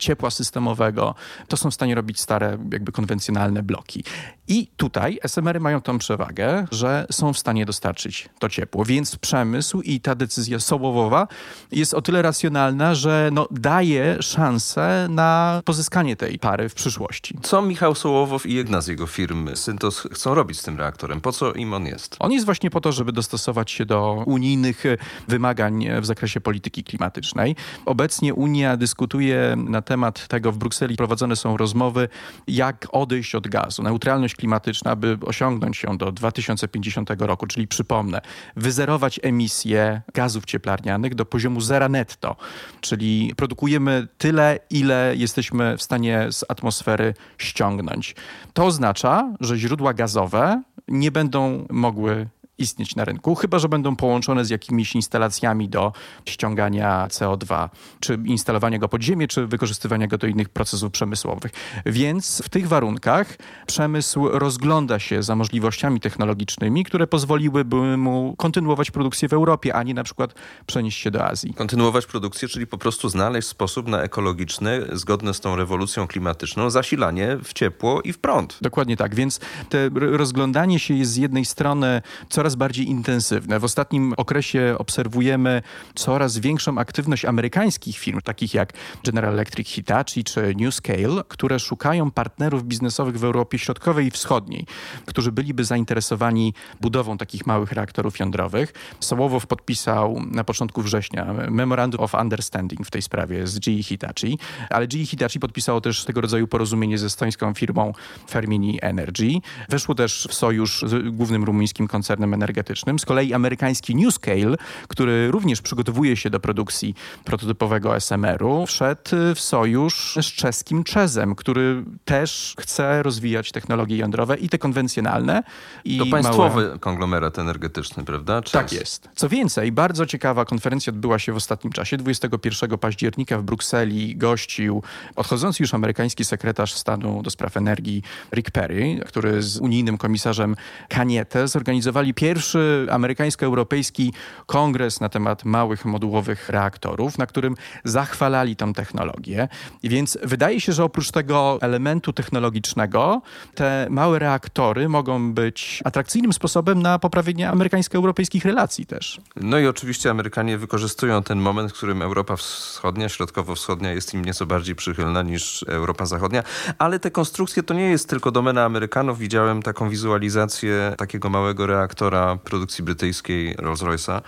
ciepła 0.00 0.30
systemowego. 0.30 1.14
To 1.48 1.56
są 1.56 1.70
w 1.70 1.74
stanie 1.74 1.94
robić 1.94 2.20
stare, 2.20 2.58
jakby 2.72 2.92
konwencjonalne 2.92 3.62
bloki. 3.62 4.04
I 4.48 4.68
tutaj 4.76 5.18
SMR-y 5.22 5.60
mają 5.60 5.80
tą 5.80 5.98
przewagę, 5.98 6.66
że 6.70 7.06
są 7.10 7.32
w 7.32 7.38
stanie 7.38 7.66
dostarczyć 7.66 8.28
to 8.38 8.48
ciepło, 8.48 8.84
więc 8.84 9.16
przemysł 9.16 9.80
i 9.80 10.00
ta 10.00 10.14
decyzja 10.14 10.60
sołowowa 10.60 11.28
jest 11.72 11.94
o 11.94 12.02
tyle 12.02 12.22
racjonalna, 12.22 12.94
że 12.94 13.30
no, 13.32 13.48
daje 13.50 14.22
szansę 14.22 15.06
na 15.10 15.62
pozyskanie 15.64 16.16
tej 16.16 16.38
pary 16.38 16.68
w 16.68 16.74
przyszłości. 16.74 17.38
Co 17.42 17.62
Michał 17.62 17.94
Sołowow 17.94 18.46
i 18.46 18.54
jedna 18.54 18.80
z 18.80 18.86
jego 18.86 19.06
firm 19.06 19.56
Syntos 19.56 20.08
chcą 20.12 20.34
robić 20.34 20.60
z 20.60 20.62
tym 20.62 20.78
reaktorem? 20.78 21.20
Po 21.20 21.32
co 21.32 21.52
im 21.52 21.74
on 21.74 21.86
jest? 21.86 22.16
On 22.18 22.32
jest 22.32 22.44
właśnie 22.44 22.70
po 22.70 22.80
to, 22.80 22.92
żeby 22.92 23.12
dostosować 23.12 23.70
się 23.70 23.86
do 23.86 24.22
unijnych 24.26 24.84
wymagań 25.28 25.86
w 26.00 26.06
zakresie 26.06 26.40
polityki 26.40 26.84
klimatycznej. 26.84 27.56
Obecnie 27.86 28.34
Unia 28.34 28.76
dyskutuje 28.76 29.56
na 29.64 29.82
temat 29.82 30.28
tego, 30.28 30.52
w 30.52 30.58
Brukseli 30.58 30.96
prowadzone 30.96 31.36
są 31.36 31.56
rozmowy, 31.56 32.08
jak 32.46 32.86
odejść 32.92 33.34
od 33.34 33.48
gazu. 33.48 33.82
Neutralność 33.82 34.36
klimatyczna, 34.36 34.90
aby 34.90 35.18
osiągnąć 35.26 35.82
ją 35.82 35.98
do 35.98 36.12
2050 36.12 37.10
roku, 37.18 37.46
czyli 37.46 37.68
przypomnę, 37.68 38.20
wyzerować 38.56 39.20
emisje 39.22 40.02
gazów 40.14 40.44
cieplarnianych 40.44 41.14
do 41.14 41.24
poziomu 41.24 41.60
zera 41.60 41.88
netto, 41.88 42.36
czyli 42.80 43.32
produkujemy 43.36 44.08
tyle, 44.18 44.58
ile 44.70 45.14
jesteśmy 45.16 45.76
w 45.76 45.82
stanie 45.82 46.26
z 46.30 46.44
atmosfery 46.48 47.14
ściągnąć. 47.38 48.14
To 48.52 48.64
oznacza, 48.64 49.34
że 49.40 49.58
źródła 49.58 49.94
gazowe 49.94 50.62
nie 50.88 51.10
będą 51.10 51.66
mogły 51.70 52.26
istnieć 52.58 52.96
na 52.96 53.04
rynku, 53.04 53.34
chyba 53.34 53.58
że 53.58 53.68
będą 53.68 53.96
połączone 53.96 54.44
z 54.44 54.50
jakimiś 54.50 54.94
instalacjami 54.94 55.68
do 55.68 55.92
ściągania 56.24 57.06
CO2, 57.10 57.68
czy 58.00 58.18
instalowania 58.24 58.78
go 58.78 58.88
pod 58.88 59.02
ziemię, 59.02 59.28
czy 59.28 59.46
wykorzystywania 59.46 60.06
go 60.06 60.18
do 60.18 60.26
innych 60.26 60.48
procesów 60.48 60.92
przemysłowych. 60.92 61.52
Więc 61.86 62.42
w 62.44 62.48
tych 62.48 62.68
warunkach 62.68 63.36
przemysł 63.66 64.28
rozgląda 64.28 64.98
się 64.98 65.22
za 65.22 65.36
możliwościami 65.36 66.00
technologicznymi, 66.00 66.84
które 66.84 67.06
pozwoliłyby 67.06 67.96
mu 67.96 68.34
kontynuować 68.38 68.90
produkcję 68.90 69.28
w 69.28 69.32
Europie, 69.32 69.74
a 69.74 69.82
nie 69.82 69.94
na 69.94 70.04
przykład 70.04 70.34
przenieść 70.66 71.00
się 71.00 71.10
do 71.10 71.24
Azji. 71.24 71.54
Kontynuować 71.54 72.06
produkcję, 72.06 72.48
czyli 72.48 72.66
po 72.66 72.78
prostu 72.78 73.08
znaleźć 73.08 73.48
sposób 73.48 73.88
na 73.88 74.02
ekologiczne, 74.02 74.80
zgodne 74.92 75.34
z 75.34 75.40
tą 75.40 75.56
rewolucją 75.56 76.06
klimatyczną, 76.06 76.70
zasilanie 76.70 77.36
w 77.44 77.52
ciepło 77.52 78.02
i 78.02 78.12
w 78.12 78.18
prąd. 78.18 78.58
Dokładnie 78.60 78.96
tak, 78.96 79.14
więc 79.14 79.40
te 79.68 79.90
rozglądanie 79.94 80.78
się 80.78 80.94
jest 80.94 81.12
z 81.12 81.16
jednej 81.16 81.44
strony 81.44 82.02
coraz 82.28 82.43
coraz 82.44 82.54
bardziej 82.54 82.88
intensywne. 82.88 83.60
W 83.60 83.64
ostatnim 83.64 84.14
okresie 84.16 84.76
obserwujemy 84.78 85.62
coraz 85.94 86.38
większą 86.38 86.78
aktywność 86.78 87.24
amerykańskich 87.24 87.98
firm, 87.98 88.20
takich 88.20 88.54
jak 88.54 88.72
General 89.04 89.32
Electric 89.32 89.68
Hitachi 89.68 90.24
czy 90.24 90.54
Newscale, 90.56 91.22
które 91.28 91.58
szukają 91.58 92.10
partnerów 92.10 92.64
biznesowych 92.64 93.18
w 93.18 93.24
Europie 93.24 93.58
Środkowej 93.58 94.06
i 94.06 94.10
Wschodniej, 94.10 94.66
którzy 95.06 95.32
byliby 95.32 95.64
zainteresowani 95.64 96.54
budową 96.80 97.18
takich 97.18 97.46
małych 97.46 97.72
reaktorów 97.72 98.18
jądrowych. 98.18 98.72
Sołowow 99.00 99.46
podpisał 99.46 100.22
na 100.30 100.44
początku 100.44 100.82
września 100.82 101.34
Memorandum 101.50 102.00
of 102.00 102.14
Understanding 102.14 102.86
w 102.86 102.90
tej 102.90 103.02
sprawie 103.02 103.46
z 103.46 103.58
GE 103.58 103.82
Hitachi, 103.82 104.38
ale 104.70 104.86
GE 104.86 105.06
Hitachi 105.06 105.40
podpisało 105.40 105.80
też 105.80 106.04
tego 106.04 106.20
rodzaju 106.20 106.48
porozumienie 106.48 106.98
ze 106.98 107.06
estońską 107.06 107.54
firmą 107.54 107.92
Fermini 108.30 108.78
Energy. 108.82 109.30
Weszło 109.68 109.94
też 109.94 110.28
w 110.30 110.34
sojusz 110.34 110.84
z 110.86 111.14
głównym 111.14 111.44
rumuńskim 111.44 111.88
koncernem 111.88 112.33
energetycznym. 112.34 112.98
Z 112.98 113.04
kolei 113.04 113.34
amerykański 113.34 113.96
Newscale, 113.96 114.56
który 114.88 115.30
również 115.30 115.62
przygotowuje 115.62 116.16
się 116.16 116.30
do 116.30 116.40
produkcji 116.40 116.94
prototypowego 117.24 117.96
SMR-u, 117.96 118.66
wszedł 118.66 119.00
w 119.34 119.40
sojusz 119.40 120.18
z 120.22 120.26
czeskim 120.26 120.84
Czezem, 120.84 121.34
który 121.34 121.84
też 122.04 122.54
chce 122.60 123.02
rozwijać 123.02 123.52
technologie 123.52 123.96
jądrowe 123.96 124.36
i 124.36 124.48
te 124.48 124.58
konwencjonalne. 124.58 125.42
I 125.84 125.98
to 125.98 126.06
państwowy 126.06 126.64
małe... 126.64 126.78
konglomerat 126.78 127.38
energetyczny, 127.38 128.04
prawda? 128.04 128.42
Tak 128.42 128.72
jest. 128.72 129.08
Co 129.14 129.28
więcej, 129.28 129.72
bardzo 129.72 130.06
ciekawa 130.06 130.44
konferencja 130.44 130.92
odbyła 130.92 131.18
się 131.18 131.32
w 131.32 131.36
ostatnim 131.36 131.72
czasie. 131.72 131.96
21 131.96 132.78
października 132.78 133.38
w 133.38 133.42
Brukseli 133.42 134.16
gościł 134.16 134.82
odchodzący 135.16 135.62
już 135.62 135.74
amerykański 135.74 136.24
sekretarz 136.24 136.74
stanu 136.74 137.22
do 137.22 137.30
spraw 137.30 137.56
energii 137.56 138.02
Rick 138.32 138.50
Perry, 138.50 139.00
który 139.06 139.42
z 139.42 139.58
unijnym 139.58 139.98
komisarzem 139.98 140.56
Kaniete 140.88 141.48
zorganizowali 141.48 142.14
pierwszy 142.24 142.86
amerykańsko-europejski 142.90 144.12
kongres 144.46 145.00
na 145.00 145.08
temat 145.08 145.44
małych 145.44 145.84
modułowych 145.84 146.48
reaktorów, 146.48 147.18
na 147.18 147.26
którym 147.26 147.54
zachwalali 147.84 148.56
tą 148.56 148.72
technologię. 148.72 149.48
Więc 149.82 150.18
wydaje 150.22 150.60
się, 150.60 150.72
że 150.72 150.84
oprócz 150.84 151.10
tego 151.10 151.58
elementu 151.60 152.12
technologicznego, 152.12 153.22
te 153.54 153.86
małe 153.90 154.18
reaktory 154.18 154.88
mogą 154.88 155.32
być 155.32 155.80
atrakcyjnym 155.84 156.32
sposobem 156.32 156.82
na 156.82 156.98
poprawienie 156.98 157.50
amerykańsko-europejskich 157.50 158.44
relacji 158.44 158.86
też. 158.86 159.20
No 159.36 159.58
i 159.58 159.66
oczywiście 159.66 160.10
Amerykanie 160.10 160.58
wykorzystują 160.58 161.22
ten 161.22 161.38
moment, 161.38 161.72
w 161.72 161.74
którym 161.74 162.02
Europa 162.02 162.36
Wschodnia, 162.36 163.08
Środkowo-Wschodnia 163.08 163.92
jest 163.92 164.14
im 164.14 164.24
nieco 164.24 164.46
bardziej 164.46 164.74
przychylna 164.74 165.22
niż 165.22 165.64
Europa 165.68 166.06
Zachodnia, 166.06 166.42
ale 166.78 166.98
te 166.98 167.10
konstrukcje 167.10 167.62
to 167.62 167.74
nie 167.74 167.90
jest 167.90 168.08
tylko 168.08 168.30
domena 168.30 168.64
Amerykanów. 168.64 169.18
Widziałem 169.18 169.62
taką 169.62 169.88
wizualizację 169.88 170.94
takiego 170.98 171.30
małego 171.30 171.66
reaktora 171.66 172.13
motora 172.14 172.36
produkcji 172.36 172.84
brytyjskiej 172.84 173.56
Rolls-Royce'a. 173.56 174.22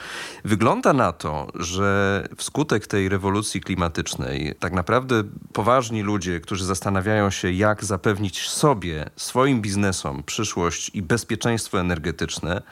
Wygląda 0.45 0.93
na 0.93 1.13
to, 1.13 1.47
że 1.55 2.29
wskutek 2.37 2.87
tej 2.87 3.09
rewolucji 3.09 3.61
klimatycznej 3.61 4.55
tak 4.59 4.73
naprawdę 4.73 5.23
poważni 5.53 6.03
ludzie, 6.03 6.41
którzy 6.41 6.65
zastanawiają 6.65 7.31
się, 7.31 7.51
jak 7.51 7.85
zapewnić 7.85 8.49
sobie, 8.49 9.11
swoim 9.17 9.61
biznesom 9.61 10.23
przyszłość 10.23 10.91
i 10.95 11.03
bezpieczeństwo 11.03 11.81
energetyczne, 11.81 12.63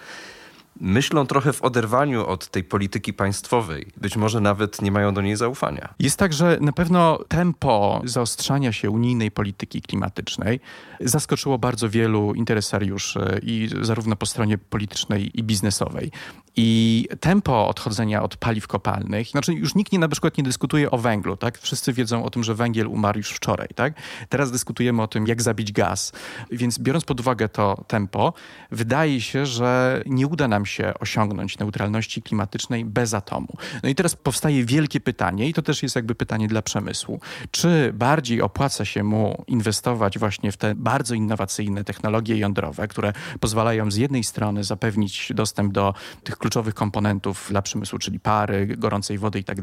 myślą 0.81 1.27
trochę 1.27 1.53
w 1.53 1.63
oderwaniu 1.63 2.27
od 2.27 2.49
tej 2.49 2.65
polityki 2.65 3.13
państwowej. 3.13 3.87
Być 3.97 4.17
może 4.17 4.41
nawet 4.41 4.83
nie 4.83 4.93
mają 4.93 5.15
do 5.15 5.23
niej 5.23 5.37
zaufania. 5.37 5.95
Jest 5.99 6.17
tak, 6.17 6.33
że 6.33 6.59
na 6.61 6.73
pewno 6.73 7.19
tempo 7.29 8.03
zaostrzania 8.05 8.73
się 8.73 8.91
unijnej 8.91 9.31
polityki 9.31 9.83
klimatycznej 9.83 10.61
zaskoczyło 11.01 11.59
bardzo 11.59 11.89
wielu 11.89 12.35
interesariuszy 12.35 13.41
i 13.43 13.69
zarówno 13.83 14.17
po 14.17 14.27
stronie 14.27 14.59
politycznej 14.59 15.31
i 15.35 15.43
biznesowej. 15.43 16.11
I 16.57 17.09
tempo 17.21 17.69
odchodzenia 17.69 18.23
od 18.23 18.37
paliw 18.37 18.67
kopalnych, 18.67 19.29
znaczy 19.29 19.53
już 19.53 19.75
nikt 19.75 19.93
nie 19.93 19.99
na 19.99 20.09
przykład 20.09 20.39
nie 20.39 20.45
dyskutuje 20.45 20.91
o 20.91 20.99
węglu, 20.99 21.37
tak? 21.37 21.59
Wszyscy 21.59 21.93
wiedzą 21.93 22.25
o 22.25 22.31
tym, 22.31 22.45
że 22.45 22.55
węgiel 22.55 22.87
umarł 22.87 23.19
już 23.19 23.31
wczoraj, 23.31 23.69
tak? 23.75 23.95
Teraz 24.29 24.53
dyskutujemy 24.53 25.03
o 25.03 25.09
tym, 25.09 25.27
jak 25.27 25.43
zabić 25.43 25.73
gaz. 25.73 26.13
Więc 26.51 26.79
biorąc 26.79 27.05
pod 27.05 27.21
uwagę 27.21 27.49
to 27.49 27.85
tempo, 27.87 28.33
wydaje 28.71 29.21
się, 29.21 29.47
że 29.47 30.03
nie 30.07 30.27
uda 30.27 30.49
nam 30.49 30.67
się 30.67 30.95
osiągnąć 31.01 31.59
neutralności 31.59 32.23
klimatycznej 32.23 32.85
bez 32.85 33.15
atomu. 33.15 33.49
No 33.83 33.89
i 33.89 33.95
teraz 33.95 34.17
powstaje 34.17 34.65
wielkie 34.65 35.01
pytanie, 35.01 35.49
i 35.49 35.55
to 35.55 35.63
też 35.63 35.83
jest 35.83 35.97
jakby 35.97 36.15
pytanie 36.15 36.49
dla 36.49 36.63
przemysłu. 36.63 37.21
Czy 37.51 37.93
bardziej 37.93 38.43
opłaca 38.43 38.85
się 38.85 39.03
mu 39.03 39.45
inwestować 39.47 40.19
właśnie 40.19 40.53
w 40.53 40.57
te 40.57 40.75
bardzo 40.75 41.15
innowacyjne 41.15 41.85
technologie 41.85 42.37
jądrowe, 42.37 42.89
które 42.89 43.13
pozwalają 43.41 43.91
z 43.91 43.97
jednej 43.97 44.25
strony 44.25 44.65
zapewnić 44.65 45.33
dostęp 45.35 45.73
do 45.73 45.95
tych 46.25 46.39
kluczowych 46.45 46.75
komponentów 46.75 47.47
dla 47.51 47.63
przemysłu, 47.63 47.99
czyli 47.99 48.21
pary, 48.21 48.67
gorącej 48.67 49.19
wody 49.19 49.39
i 49.39 49.45
tak 49.45 49.59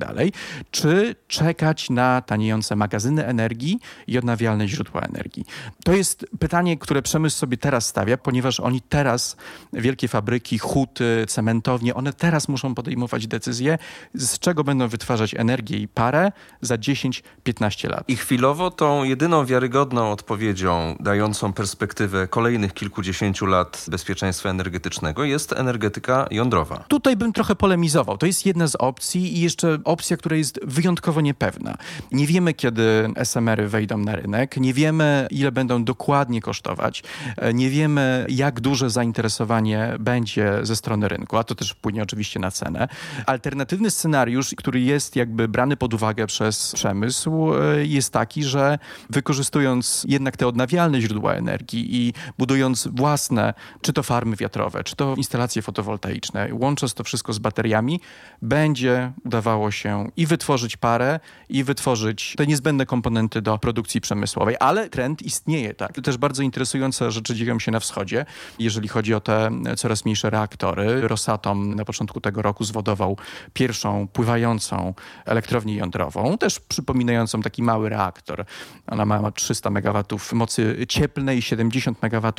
czy 0.71 1.15
czekać 1.27 1.89
na 1.89 2.21
taniejące 2.21 2.75
magazyny 2.75 3.25
energii 3.25 3.79
i 4.07 4.17
odnawialne 4.17 4.67
źródła 4.67 5.01
energii? 5.01 5.45
To 5.83 5.93
jest 5.93 6.25
pytanie, 6.39 6.77
które 6.77 7.01
przemysł 7.01 7.37
sobie 7.37 7.57
teraz 7.57 7.85
stawia, 7.85 8.17
ponieważ 8.17 8.59
oni 8.59 8.81
teraz, 8.81 9.37
wielkie 9.73 10.07
fabryki, 10.07 10.57
huty, 10.57 11.25
cementownie, 11.27 11.95
one 11.95 12.13
teraz 12.13 12.47
muszą 12.47 12.75
podejmować 12.75 13.27
decyzje, 13.27 13.77
z 14.13 14.39
czego 14.39 14.63
będą 14.63 14.87
wytwarzać 14.87 15.35
energię 15.35 15.77
i 15.77 15.87
parę 15.87 16.31
za 16.61 16.75
10-15 16.75 17.89
lat. 17.89 18.03
I 18.07 18.15
chwilowo 18.15 18.71
tą 18.71 19.03
jedyną 19.03 19.45
wiarygodną 19.45 20.11
odpowiedzią 20.11 20.95
dającą 20.99 21.53
perspektywę 21.53 22.27
kolejnych 22.27 22.73
kilkudziesięciu 22.73 23.45
lat 23.45 23.85
bezpieczeństwa 23.87 24.49
energetycznego 24.49 25.23
jest 25.23 25.53
energetyka 25.53 26.27
jądrowa. 26.31 26.70
Tutaj 26.87 27.17
bym 27.17 27.33
trochę 27.33 27.55
polemizował. 27.55 28.17
To 28.17 28.25
jest 28.25 28.45
jedna 28.45 28.67
z 28.67 28.75
opcji 28.75 29.37
i 29.37 29.41
jeszcze 29.41 29.77
opcja, 29.83 30.17
która 30.17 30.35
jest 30.35 30.59
wyjątkowo 30.63 31.21
niepewna. 31.21 31.77
Nie 32.11 32.27
wiemy, 32.27 32.53
kiedy 32.53 33.09
SMR-y 33.15 33.67
wejdą 33.67 33.97
na 33.97 34.15
rynek, 34.15 34.57
nie 34.57 34.73
wiemy, 34.73 35.27
ile 35.31 35.51
będą 35.51 35.83
dokładnie 35.83 36.41
kosztować, 36.41 37.03
e, 37.37 37.53
nie 37.53 37.69
wiemy, 37.69 38.25
jak 38.29 38.61
duże 38.61 38.89
zainteresowanie 38.89 39.95
będzie 39.99 40.59
ze 40.61 40.75
strony 40.75 41.07
rynku, 41.07 41.37
a 41.37 41.43
to 41.43 41.55
też 41.55 41.71
wpłynie 41.71 42.03
oczywiście 42.03 42.39
na 42.39 42.51
cenę. 42.51 42.87
Alternatywny 43.25 43.91
scenariusz, 43.91 44.55
który 44.57 44.81
jest 44.81 45.15
jakby 45.15 45.47
brany 45.47 45.77
pod 45.77 45.93
uwagę 45.93 46.27
przez 46.27 46.71
przemysł, 46.71 47.53
e, 47.53 47.85
jest 47.85 48.13
taki, 48.13 48.43
że 48.43 48.79
wykorzystując 49.09 50.05
jednak 50.07 50.37
te 50.37 50.47
odnawialne 50.47 51.01
źródła 51.01 51.33
energii 51.33 51.95
i 51.95 52.13
budując 52.37 52.87
własne, 52.91 53.53
czy 53.81 53.93
to 53.93 54.03
farmy 54.03 54.35
wiatrowe, 54.35 54.83
czy 54.83 54.95
to 54.95 55.15
instalacje 55.17 55.61
fotowoltaiczne, 55.61 56.47
łącząc 56.61 56.93
to 56.93 57.03
wszystko 57.03 57.33
z 57.33 57.39
bateriami, 57.39 57.99
będzie 58.41 59.11
udawało 59.25 59.71
się 59.71 60.07
i 60.17 60.25
wytworzyć 60.25 60.77
parę, 60.77 61.19
i 61.49 61.63
wytworzyć 61.63 62.33
te 62.37 62.47
niezbędne 62.47 62.85
komponenty 62.85 63.41
do 63.41 63.57
produkcji 63.57 64.01
przemysłowej. 64.01 64.55
Ale 64.59 64.89
trend 64.89 65.21
istnieje, 65.21 65.73
tak. 65.73 65.91
Też 66.03 66.17
bardzo 66.17 66.43
interesujące 66.43 67.11
rzeczy 67.11 67.35
dzieją 67.35 67.59
się 67.59 67.71
na 67.71 67.79
wschodzie, 67.79 68.25
jeżeli 68.59 68.87
chodzi 68.87 69.13
o 69.13 69.19
te 69.19 69.51
coraz 69.77 70.05
mniejsze 70.05 70.29
reaktory. 70.29 71.07
Rosatom 71.07 71.75
na 71.75 71.85
początku 71.85 72.21
tego 72.21 72.41
roku 72.41 72.63
zwodował 72.63 73.17
pierwszą 73.53 74.07
pływającą 74.07 74.93
elektrownię 75.25 75.75
jądrową, 75.75 76.37
też 76.37 76.59
przypominającą 76.59 77.41
taki 77.41 77.63
mały 77.63 77.89
reaktor. 77.89 78.45
Ona 78.87 79.05
ma 79.05 79.31
300 79.31 79.69
MW 79.69 80.03
mocy 80.33 80.85
cieplnej 80.89 81.37
i 81.37 81.41
70 81.41 82.03
MW 82.03 82.33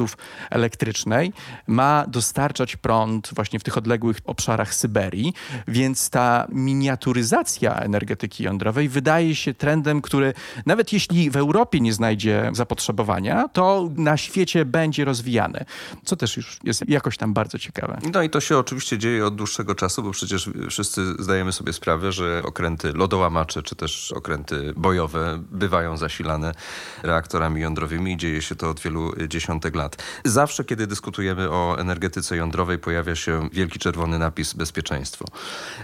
elektrycznej. 0.50 1.32
Ma 1.66 2.04
dostarczać 2.08 2.76
prąd 2.76 3.30
właśnie 3.34 3.58
w 3.58 3.62
tych 3.64 3.78
odległych 3.78 4.11
odległych 4.12 4.22
obszarach 4.24 4.74
Syberii, 4.74 5.34
więc 5.68 6.10
ta 6.10 6.46
miniaturyzacja 6.48 7.74
energetyki 7.76 8.44
jądrowej 8.44 8.88
wydaje 8.88 9.34
się 9.34 9.54
trendem, 9.54 10.02
który 10.02 10.34
nawet 10.66 10.92
jeśli 10.92 11.30
w 11.30 11.36
Europie 11.36 11.80
nie 11.80 11.92
znajdzie 11.92 12.50
zapotrzebowania, 12.52 13.48
to 13.48 13.90
na 13.96 14.16
świecie 14.16 14.64
będzie 14.64 15.04
rozwijany, 15.04 15.64
co 16.04 16.16
też 16.16 16.36
już 16.36 16.58
jest 16.64 16.88
jakoś 16.88 17.16
tam 17.16 17.34
bardzo 17.34 17.58
ciekawe. 17.58 17.98
No 18.12 18.22
i 18.22 18.30
to 18.30 18.40
się 18.40 18.58
oczywiście 18.58 18.98
dzieje 18.98 19.26
od 19.26 19.36
dłuższego 19.36 19.74
czasu, 19.74 20.02
bo 20.02 20.10
przecież 20.10 20.50
wszyscy 20.70 21.14
zdajemy 21.18 21.52
sobie 21.52 21.72
sprawę, 21.72 22.12
że 22.12 22.42
okręty 22.44 22.92
lodołamacze 22.92 23.62
czy 23.62 23.76
też 23.76 24.12
okręty 24.12 24.72
bojowe 24.76 25.42
bywają 25.50 25.96
zasilane 25.96 26.54
reaktorami 27.02 27.60
jądrowymi 27.60 28.12
i 28.12 28.16
dzieje 28.16 28.42
się 28.42 28.54
to 28.54 28.70
od 28.70 28.80
wielu 28.80 29.12
dziesiątek 29.28 29.74
lat. 29.74 29.96
Zawsze, 30.24 30.64
kiedy 30.64 30.86
dyskutujemy 30.86 31.50
o 31.50 31.76
energetyce 31.78 32.36
jądrowej, 32.36 32.78
pojawia 32.78 33.16
się 33.16 33.48
wielki 33.52 33.78
czerwony 33.78 34.01
czerwony 34.02 34.18
napis 34.18 34.54
bezpieczeństwo. 34.54 35.24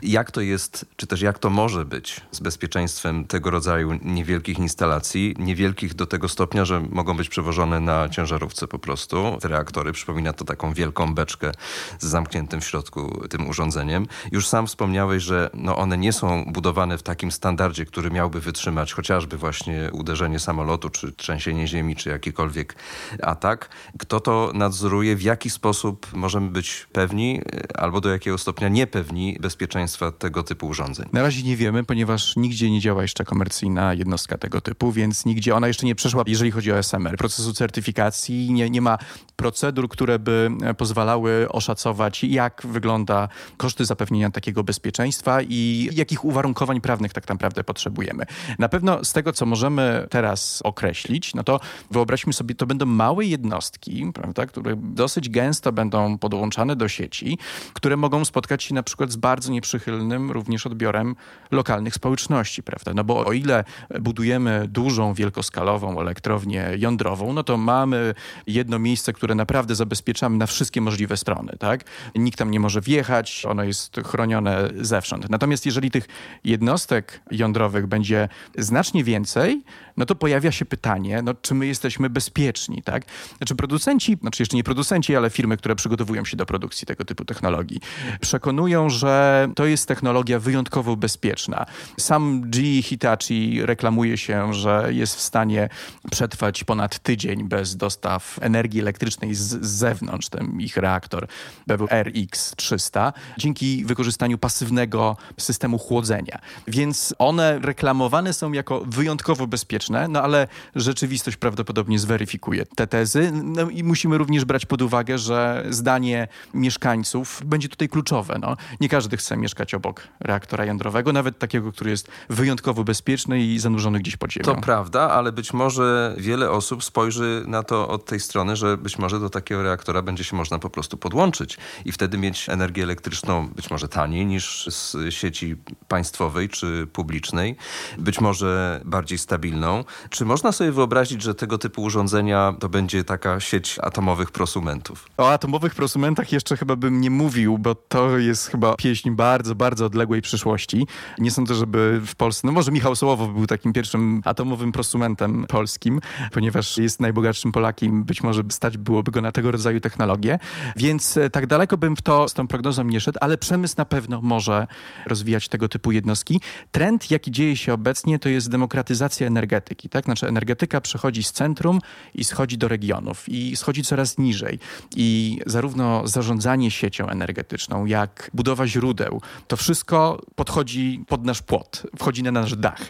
Jak 0.02 0.30
to 0.30 0.40
jest, 0.40 0.86
czy 0.96 1.06
też 1.06 1.22
jak 1.22 1.38
to 1.38 1.50
może 1.50 1.84
być 1.84 2.20
z 2.30 2.40
bezpieczeństwem 2.40 3.24
tego 3.24 3.50
rodzaju 3.50 3.98
niewielkich 4.02 4.58
instalacji, 4.58 5.34
niewielkich 5.38 5.94
do 5.94 6.06
tego 6.06 6.28
stopnia, 6.28 6.64
że 6.64 6.80
mogą 6.80 7.16
być 7.16 7.28
przewożone 7.28 7.80
na 7.80 8.08
ciężarówce 8.08 8.68
po 8.68 8.78
prostu. 8.78 9.38
Te 9.40 9.48
reaktory, 9.48 9.92
przypomina 9.92 10.32
to 10.32 10.44
taką 10.44 10.72
wielką 10.72 11.14
beczkę 11.14 11.52
z 11.98 12.06
zamkniętym 12.06 12.60
w 12.60 12.64
środku 12.64 13.28
tym 13.30 13.48
urządzeniem. 13.48 14.06
Już 14.32 14.48
sam 14.48 14.66
wspomniałeś, 14.66 15.22
że 15.22 15.50
no 15.54 15.76
one 15.76 15.98
nie 15.98 16.12
są 16.12 16.44
budowane 16.44 16.98
w 16.98 17.02
takim 17.02 17.32
standardzie, 17.32 17.84
który 17.84 18.10
miałby 18.10 18.40
wytrzymać 18.40 18.92
chociażby 18.92 19.36
właśnie 19.36 19.90
uderzenie 19.92 20.38
samolotu, 20.38 20.90
czy 20.90 21.12
trzęsienie 21.12 21.66
ziemi, 21.66 21.96
czy 21.96 22.08
jakikolwiek 22.10 22.74
atak. 23.22 23.68
Kto 23.98 24.20
to 24.20 24.50
nadzoruje, 24.54 25.16
w 25.16 25.22
jaki 25.22 25.50
sposób 25.50 26.06
możemy 26.12 26.50
być 26.50 26.86
pewni, 26.92 27.40
albo 27.74 27.97
albo 27.98 28.08
do 28.08 28.12
jakiego 28.12 28.38
stopnia 28.38 28.68
niepewni 28.68 29.36
bezpieczeństwa 29.40 30.12
tego 30.12 30.42
typu 30.42 30.66
urządzeń? 30.66 31.06
Na 31.12 31.22
razie 31.22 31.42
nie 31.42 31.56
wiemy, 31.56 31.84
ponieważ 31.84 32.36
nigdzie 32.36 32.70
nie 32.70 32.80
działa 32.80 33.02
jeszcze 33.02 33.24
komercyjna 33.24 33.94
jednostka 33.94 34.38
tego 34.38 34.60
typu, 34.60 34.92
więc 34.92 35.24
nigdzie 35.24 35.54
ona 35.54 35.68
jeszcze 35.68 35.86
nie 35.86 35.94
przeszła, 35.94 36.22
jeżeli 36.26 36.50
chodzi 36.50 36.72
o 36.72 36.78
SMR, 36.78 37.16
procesu 37.16 37.52
certyfikacji. 37.52 38.52
Nie, 38.52 38.70
nie 38.70 38.80
ma 38.80 38.98
procedur, 39.36 39.88
które 39.88 40.18
by 40.18 40.50
e, 40.62 40.74
pozwalały 40.74 41.48
oszacować, 41.48 42.24
jak 42.24 42.62
wygląda 42.64 43.28
koszty 43.56 43.84
zapewnienia 43.84 44.30
takiego 44.30 44.64
bezpieczeństwa 44.64 45.42
i 45.42 45.88
jakich 45.92 46.24
uwarunkowań 46.24 46.80
prawnych 46.80 47.12
tak 47.12 47.28
naprawdę 47.28 47.64
potrzebujemy. 47.64 48.24
Na 48.58 48.68
pewno 48.68 49.04
z 49.04 49.12
tego, 49.12 49.32
co 49.32 49.46
możemy 49.46 50.06
teraz 50.10 50.62
określić, 50.62 51.34
no 51.34 51.44
to 51.44 51.60
wyobraźmy 51.90 52.32
sobie, 52.32 52.54
to 52.54 52.66
będą 52.66 52.86
małe 52.86 53.24
jednostki, 53.24 54.10
prawda, 54.14 54.46
które 54.46 54.76
dosyć 54.76 55.28
gęsto 55.28 55.72
będą 55.72 56.18
podłączane 56.18 56.76
do 56.76 56.88
sieci, 56.88 57.38
które 57.72 57.87
które 57.88 57.96
mogą 57.96 58.24
spotkać 58.24 58.62
się 58.62 58.74
na 58.74 58.82
przykład 58.82 59.12
z 59.12 59.16
bardzo 59.16 59.52
nieprzychylnym 59.52 60.30
również 60.30 60.66
odbiorem 60.66 61.16
lokalnych 61.50 61.94
społeczności, 61.94 62.62
prawda? 62.62 62.94
No 62.94 63.04
bo 63.04 63.26
o 63.26 63.32
ile 63.32 63.64
budujemy 64.00 64.68
dużą, 64.68 65.14
wielkoskalową 65.14 66.00
elektrownię 66.00 66.70
jądrową, 66.78 67.32
no 67.32 67.42
to 67.42 67.56
mamy 67.56 68.14
jedno 68.46 68.78
miejsce, 68.78 69.12
które 69.12 69.34
naprawdę 69.34 69.74
zabezpieczamy 69.74 70.36
na 70.36 70.46
wszystkie 70.46 70.80
możliwe 70.80 71.16
strony, 71.16 71.52
tak? 71.58 71.84
Nikt 72.14 72.38
tam 72.38 72.50
nie 72.50 72.60
może 72.60 72.80
wjechać, 72.80 73.46
ono 73.48 73.64
jest 73.64 73.96
chronione 74.06 74.68
zewsząd. 74.80 75.30
Natomiast 75.30 75.66
jeżeli 75.66 75.90
tych 75.90 76.06
jednostek 76.44 77.20
jądrowych 77.30 77.86
będzie 77.86 78.28
znacznie 78.58 79.04
więcej, 79.04 79.62
no 79.96 80.06
to 80.06 80.14
pojawia 80.14 80.52
się 80.52 80.64
pytanie, 80.64 81.22
no, 81.22 81.34
czy 81.34 81.54
my 81.54 81.66
jesteśmy 81.66 82.10
bezpieczni, 82.10 82.82
tak? 82.82 83.04
Znaczy 83.36 83.54
producenci, 83.54 84.16
znaczy 84.20 84.42
jeszcze 84.42 84.56
nie 84.56 84.64
producenci, 84.64 85.16
ale 85.16 85.30
firmy, 85.30 85.56
które 85.56 85.74
przygotowują 85.74 86.24
się 86.24 86.36
do 86.36 86.46
produkcji 86.46 86.86
tego 86.86 87.04
typu 87.04 87.24
technologii, 87.24 87.77
Przekonują, 88.20 88.90
że 88.90 89.48
to 89.54 89.66
jest 89.66 89.88
technologia 89.88 90.38
wyjątkowo 90.38 90.96
bezpieczna. 90.96 91.66
Sam 91.98 92.42
GE 92.50 92.82
Hitachi 92.82 93.66
reklamuje 93.66 94.18
się, 94.18 94.54
że 94.54 94.88
jest 94.90 95.16
w 95.16 95.20
stanie 95.20 95.68
przetrwać 96.10 96.64
ponad 96.64 96.98
tydzień 96.98 97.48
bez 97.48 97.76
dostaw 97.76 98.38
energii 98.40 98.80
elektrycznej 98.80 99.34
z, 99.34 99.40
z 99.40 99.70
zewnątrz, 99.70 100.28
ten 100.28 100.60
ich 100.60 100.76
reaktor 100.76 101.26
RX300, 101.68 103.12
dzięki 103.38 103.84
wykorzystaniu 103.84 104.38
pasywnego 104.38 105.16
systemu 105.38 105.78
chłodzenia. 105.78 106.38
Więc 106.68 107.14
one 107.18 107.58
reklamowane 107.58 108.32
są 108.32 108.52
jako 108.52 108.82
wyjątkowo 108.86 109.46
bezpieczne, 109.46 110.08
no 110.08 110.22
ale 110.22 110.48
rzeczywistość 110.74 111.36
prawdopodobnie 111.36 111.98
zweryfikuje 111.98 112.66
te 112.66 112.86
tezy. 112.86 113.30
No 113.32 113.70
i 113.70 113.84
musimy 113.84 114.18
również 114.18 114.44
brać 114.44 114.66
pod 114.66 114.82
uwagę, 114.82 115.18
że 115.18 115.64
zdanie 115.70 116.28
mieszkańców 116.54 117.42
będzie 117.44 117.67
tutaj 117.68 117.88
kluczowe. 117.88 118.38
No, 118.40 118.56
nie 118.80 118.88
każdy 118.88 119.16
chce 119.16 119.36
mieszkać 119.36 119.74
obok 119.74 120.08
reaktora 120.20 120.64
jądrowego, 120.64 121.12
nawet 121.12 121.38
takiego, 121.38 121.72
który 121.72 121.90
jest 121.90 122.08
wyjątkowo 122.28 122.84
bezpieczny 122.84 123.40
i 123.40 123.58
zanurzony 123.58 123.98
gdzieś 123.98 124.16
pod 124.16 124.32
ziemią. 124.32 124.44
To 124.44 124.56
prawda, 124.56 125.10
ale 125.10 125.32
być 125.32 125.52
może 125.52 126.14
wiele 126.18 126.50
osób 126.50 126.84
spojrzy 126.84 127.44
na 127.46 127.62
to 127.62 127.88
od 127.88 128.04
tej 128.04 128.20
strony, 128.20 128.56
że 128.56 128.76
być 128.76 128.98
może 128.98 129.20
do 129.20 129.30
takiego 129.30 129.62
reaktora 129.62 130.02
będzie 130.02 130.24
się 130.24 130.36
można 130.36 130.58
po 130.58 130.70
prostu 130.70 130.96
podłączyć 130.96 131.58
i 131.84 131.92
wtedy 131.92 132.18
mieć 132.18 132.48
energię 132.48 132.82
elektryczną 132.82 133.48
być 133.48 133.70
może 133.70 133.88
taniej 133.88 134.26
niż 134.26 134.66
z 134.66 135.14
sieci 135.14 135.56
państwowej 135.88 136.48
czy 136.48 136.86
publicznej, 136.92 137.56
być 137.98 138.20
może 138.20 138.80
bardziej 138.84 139.18
stabilną. 139.18 139.84
Czy 140.10 140.24
można 140.24 140.52
sobie 140.52 140.72
wyobrazić, 140.72 141.22
że 141.22 141.34
tego 141.34 141.58
typu 141.58 141.82
urządzenia 141.82 142.54
to 142.60 142.68
będzie 142.68 143.04
taka 143.04 143.40
sieć 143.40 143.78
atomowych 143.82 144.30
prosumentów? 144.30 145.06
O 145.16 145.30
atomowych 145.30 145.74
prosumentach 145.74 146.32
jeszcze 146.32 146.56
chyba 146.56 146.76
bym 146.76 147.00
nie 147.00 147.10
mówił, 147.10 147.57
bo 147.58 147.74
to 147.74 148.18
jest 148.18 148.46
chyba 148.46 148.76
pieśń 148.76 149.10
bardzo, 149.10 149.54
bardzo 149.54 149.86
odległej 149.86 150.22
przyszłości. 150.22 150.86
Nie 151.18 151.30
sądzę, 151.30 151.54
żeby 151.54 152.00
w 152.06 152.16
Polsce, 152.16 152.46
no 152.46 152.52
może 152.52 152.72
Michał 152.72 152.96
Sołowow 152.96 153.34
był 153.34 153.46
takim 153.46 153.72
pierwszym 153.72 154.22
atomowym 154.24 154.72
prosumentem 154.72 155.46
polskim, 155.48 156.00
ponieważ 156.32 156.78
jest 156.78 157.00
najbogatszym 157.00 157.52
Polakiem, 157.52 158.04
być 158.04 158.22
może 158.22 158.42
stać 158.50 158.78
byłoby 158.78 159.10
go 159.10 159.20
na 159.20 159.32
tego 159.32 159.50
rodzaju 159.50 159.80
technologię. 159.80 160.38
Więc 160.76 161.16
e, 161.16 161.30
tak 161.30 161.46
daleko 161.46 161.76
bym 161.76 161.96
w 161.96 162.02
to 162.02 162.28
z 162.28 162.34
tą 162.34 162.48
prognozą 162.48 162.84
nie 162.84 163.00
szedł, 163.00 163.18
ale 163.22 163.38
przemysł 163.38 163.74
na 163.78 163.84
pewno 163.84 164.20
może 164.22 164.66
rozwijać 165.06 165.48
tego 165.48 165.68
typu 165.68 165.92
jednostki. 165.92 166.40
Trend, 166.70 167.10
jaki 167.10 167.30
dzieje 167.30 167.56
się 167.56 167.72
obecnie, 167.72 168.18
to 168.18 168.28
jest 168.28 168.50
demokratyzacja 168.50 169.26
energetyki. 169.26 169.88
Tak? 169.88 170.04
Znaczy 170.04 170.28
energetyka 170.28 170.80
przechodzi 170.80 171.22
z 171.22 171.32
centrum 171.32 171.80
i 172.14 172.24
schodzi 172.24 172.58
do 172.58 172.68
regionów 172.68 173.28
i 173.28 173.56
schodzi 173.56 173.82
coraz 173.82 174.18
niżej. 174.18 174.58
I 174.96 175.40
zarówno 175.46 176.08
zarządzanie 176.08 176.70
siecią 176.70 177.08
energetyczną, 177.08 177.47
jak 177.86 178.30
budowa 178.34 178.66
źródeł, 178.66 179.20
to 179.46 179.56
wszystko 179.56 180.20
podchodzi 180.34 181.04
pod 181.08 181.24
nasz 181.24 181.42
płot, 181.42 181.82
wchodzi 181.98 182.22
na 182.22 182.32
nasz 182.32 182.56
dach 182.56 182.80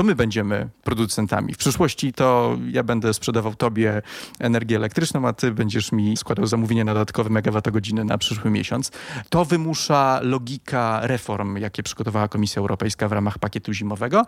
to 0.00 0.04
my 0.04 0.14
będziemy 0.14 0.68
producentami. 0.84 1.54
W 1.54 1.56
przyszłości 1.56 2.12
to 2.12 2.58
ja 2.70 2.82
będę 2.82 3.14
sprzedawał 3.14 3.54
tobie 3.54 4.02
energię 4.38 4.76
elektryczną, 4.76 5.28
a 5.28 5.32
ty 5.32 5.52
będziesz 5.52 5.92
mi 5.92 6.16
składał 6.16 6.46
zamówienie 6.46 6.84
na 6.84 6.94
dodatkowe 6.94 7.30
megawattogodziny 7.30 8.04
na 8.04 8.18
przyszły 8.18 8.50
miesiąc. 8.50 8.90
To 9.28 9.44
wymusza 9.44 10.20
logika 10.22 11.00
reform, 11.02 11.56
jakie 11.56 11.82
przygotowała 11.82 12.28
Komisja 12.28 12.60
Europejska 12.60 13.08
w 13.08 13.12
ramach 13.12 13.38
pakietu 13.38 13.72
zimowego 13.72 14.26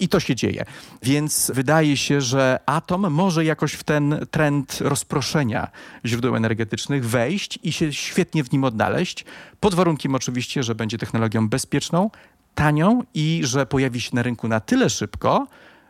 i 0.00 0.08
to 0.08 0.20
się 0.20 0.34
dzieje. 0.34 0.64
Więc 1.02 1.52
wydaje 1.54 1.96
się, 1.96 2.20
że 2.20 2.58
atom 2.66 3.10
może 3.10 3.44
jakoś 3.44 3.72
w 3.72 3.84
ten 3.84 4.26
trend 4.30 4.78
rozproszenia 4.80 5.68
źródeł 6.06 6.36
energetycznych 6.36 7.06
wejść 7.06 7.58
i 7.62 7.72
się 7.72 7.92
świetnie 7.92 8.44
w 8.44 8.52
nim 8.52 8.64
odnaleźć, 8.64 9.24
pod 9.60 9.74
warunkiem 9.74 10.14
oczywiście, 10.14 10.62
że 10.62 10.74
będzie 10.74 10.98
technologią 10.98 11.48
bezpieczną, 11.48 12.10
tanią 12.54 13.02
i 13.14 13.40
że 13.44 13.66
pojawi 13.66 14.00
się 14.00 14.10
na 14.12 14.22
rynku 14.22 14.48
na 14.48 14.60
tyle 14.60 14.90
szybko, 14.90 15.46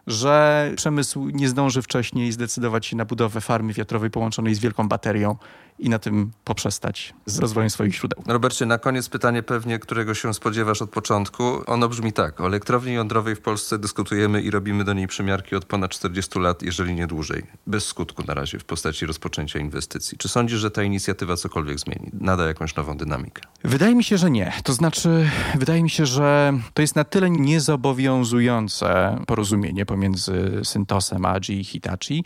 że 0.07 0.71
przemysł 0.77 1.29
nie 1.29 1.49
zdąży 1.49 1.83
wcześniej 1.83 2.33
zdecydować 2.33 2.87
się 2.87 2.97
na 2.97 3.05
budowę 3.05 3.41
farmy 3.41 3.73
wiatrowej 3.73 4.11
połączonej 4.11 4.55
z 4.55 4.59
wielką 4.59 4.89
baterią 4.89 5.37
i 5.79 5.89
na 5.89 5.99
tym 5.99 6.31
poprzestać 6.45 7.15
z 7.27 7.39
rozwojem 7.39 7.71
swoich 7.71 7.95
źródeł. 7.95 8.23
Robercie, 8.27 8.67
na 8.67 8.79
koniec 8.79 9.09
pytanie 9.09 9.43
pewnie, 9.43 9.79
którego 9.79 10.15
się 10.15 10.35
spodziewasz 10.35 10.83
od 10.83 10.91
początku. 10.91 11.63
Ono 11.67 11.89
brzmi 11.89 12.13
tak. 12.13 12.41
O 12.41 12.47
elektrowni 12.47 12.93
jądrowej 12.93 13.37
w 13.37 13.41
Polsce 13.41 13.79
dyskutujemy 13.79 14.43
i 14.43 14.51
robimy 14.51 14.85
do 14.85 14.93
niej 14.93 15.07
przymiarki 15.07 15.57
od 15.57 15.65
ponad 15.65 15.91
40 15.91 16.39
lat, 16.39 16.63
jeżeli 16.63 16.95
nie 16.95 17.07
dłużej. 17.07 17.43
Bez 17.67 17.87
skutku 17.87 18.23
na 18.27 18.35
razie 18.35 18.59
w 18.59 18.65
postaci 18.65 19.07
rozpoczęcia 19.07 19.59
inwestycji. 19.59 20.19
Czy 20.19 20.29
sądzisz, 20.29 20.61
że 20.61 20.71
ta 20.71 20.83
inicjatywa 20.83 21.37
cokolwiek 21.37 21.79
zmieni? 21.79 22.11
Nada 22.13 22.47
jakąś 22.47 22.77
nową 22.77 22.97
dynamikę? 22.97 23.43
Wydaje 23.65 23.95
mi 23.95 24.05
się, 24.05 24.19
że 24.19 24.31
nie. 24.31 24.53
To 24.65 24.73
znaczy, 24.73 25.31
wydaje 25.55 25.83
mi 25.83 25.91
się, 25.91 26.07
że 26.07 26.59
to 26.75 26.83
jest 26.83 26.97
na 26.97 27.05
tyle 27.05 27.31
niezobowiązujące 27.31 29.19
porozumienie 29.27 29.87
pomiędzy 29.93 30.61
Syntosem 30.65 31.25
a 31.25 31.41
GE 31.41 31.65
Hitachi, 31.65 32.25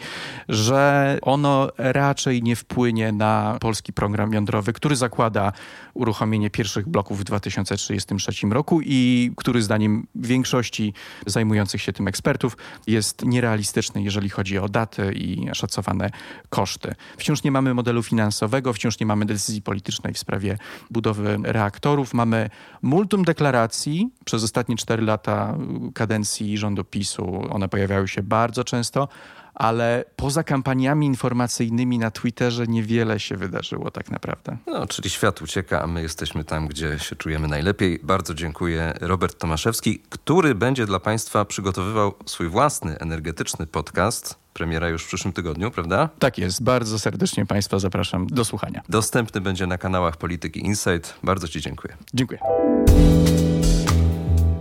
że 0.48 1.18
ono 1.22 1.68
raczej 1.78 2.42
nie 2.42 2.56
wpłynie 2.56 3.12
na 3.12 3.56
polski 3.60 3.92
program 3.92 4.32
jądrowy, 4.32 4.72
który 4.72 4.96
zakłada 4.96 5.52
uruchomienie 5.94 6.50
pierwszych 6.50 6.88
bloków 6.88 7.20
w 7.20 7.24
2033 7.24 8.46
roku 8.50 8.80
i 8.84 9.30
który 9.36 9.62
zdaniem 9.62 10.06
większości 10.14 10.94
zajmujących 11.26 11.82
się 11.82 11.92
tym 11.92 12.08
ekspertów 12.08 12.56
jest 12.86 13.24
nierealistyczny, 13.24 14.02
jeżeli 14.02 14.28
chodzi 14.28 14.58
o 14.58 14.68
daty 14.68 15.12
i 15.12 15.46
szacowane 15.54 16.10
koszty. 16.48 16.94
Wciąż 17.16 17.42
nie 17.42 17.50
mamy 17.50 17.74
modelu 17.74 18.02
finansowego, 18.02 18.72
wciąż 18.72 19.00
nie 19.00 19.06
mamy 19.06 19.24
decyzji 19.24 19.62
politycznej 19.62 20.14
w 20.14 20.18
sprawie 20.18 20.58
budowy 20.90 21.38
reaktorów. 21.42 22.14
Mamy 22.14 22.50
multum 22.82 23.24
deklaracji 23.24 24.10
przez 24.24 24.44
ostatnie 24.44 24.76
cztery 24.76 25.02
lata 25.02 25.58
kadencji 25.94 26.58
rządu 26.58 26.84
PiSu. 26.84 27.42
One 27.56 27.68
pojawiały 27.68 28.08
się 28.08 28.22
bardzo 28.22 28.64
często 28.64 29.08
ale 29.56 30.04
poza 30.16 30.42
kampaniami 30.44 31.06
informacyjnymi 31.06 31.98
na 31.98 32.10
Twitterze 32.10 32.66
niewiele 32.66 33.20
się 33.20 33.36
wydarzyło 33.36 33.90
tak 33.90 34.10
naprawdę. 34.10 34.56
No, 34.66 34.86
czyli 34.86 35.10
świat 35.10 35.42
ucieka, 35.42 35.82
a 35.82 35.86
my 35.86 36.02
jesteśmy 36.02 36.44
tam, 36.44 36.68
gdzie 36.68 36.98
się 36.98 37.16
czujemy 37.16 37.48
najlepiej. 37.48 38.00
Bardzo 38.02 38.34
dziękuję. 38.34 38.92
Robert 39.00 39.38
Tomaszewski, 39.38 40.02
który 40.10 40.54
będzie 40.54 40.86
dla 40.86 41.00
Państwa 41.00 41.44
przygotowywał 41.44 42.14
swój 42.26 42.48
własny 42.48 42.98
energetyczny 42.98 43.66
podcast. 43.66 44.38
Premiera 44.52 44.88
już 44.88 45.04
w 45.04 45.06
przyszłym 45.06 45.32
tygodniu, 45.32 45.70
prawda? 45.70 46.08
Tak 46.18 46.38
jest. 46.38 46.62
Bardzo 46.62 46.98
serdecznie 46.98 47.46
Państwa 47.46 47.78
zapraszam 47.78 48.26
do 48.26 48.44
słuchania. 48.44 48.82
Dostępny 48.88 49.40
będzie 49.40 49.66
na 49.66 49.78
kanałach 49.78 50.16
Polityki 50.16 50.66
Insight. 50.66 51.14
Bardzo 51.22 51.48
Ci 51.48 51.60
dziękuję. 51.60 51.96
Dziękuję. 52.14 52.40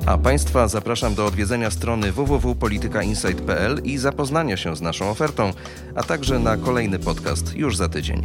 A 0.05 0.17
Państwa 0.17 0.67
zapraszam 0.67 1.15
do 1.15 1.25
odwiedzenia 1.25 1.71
strony 1.71 2.11
www.politykainsight.pl 2.11 3.81
i 3.83 3.97
zapoznania 3.97 4.57
się 4.57 4.75
z 4.75 4.81
naszą 4.81 5.09
ofertą, 5.09 5.53
a 5.95 6.03
także 6.03 6.39
na 6.39 6.57
kolejny 6.57 6.99
podcast 6.99 7.55
już 7.55 7.77
za 7.77 7.89
tydzień. 7.89 8.23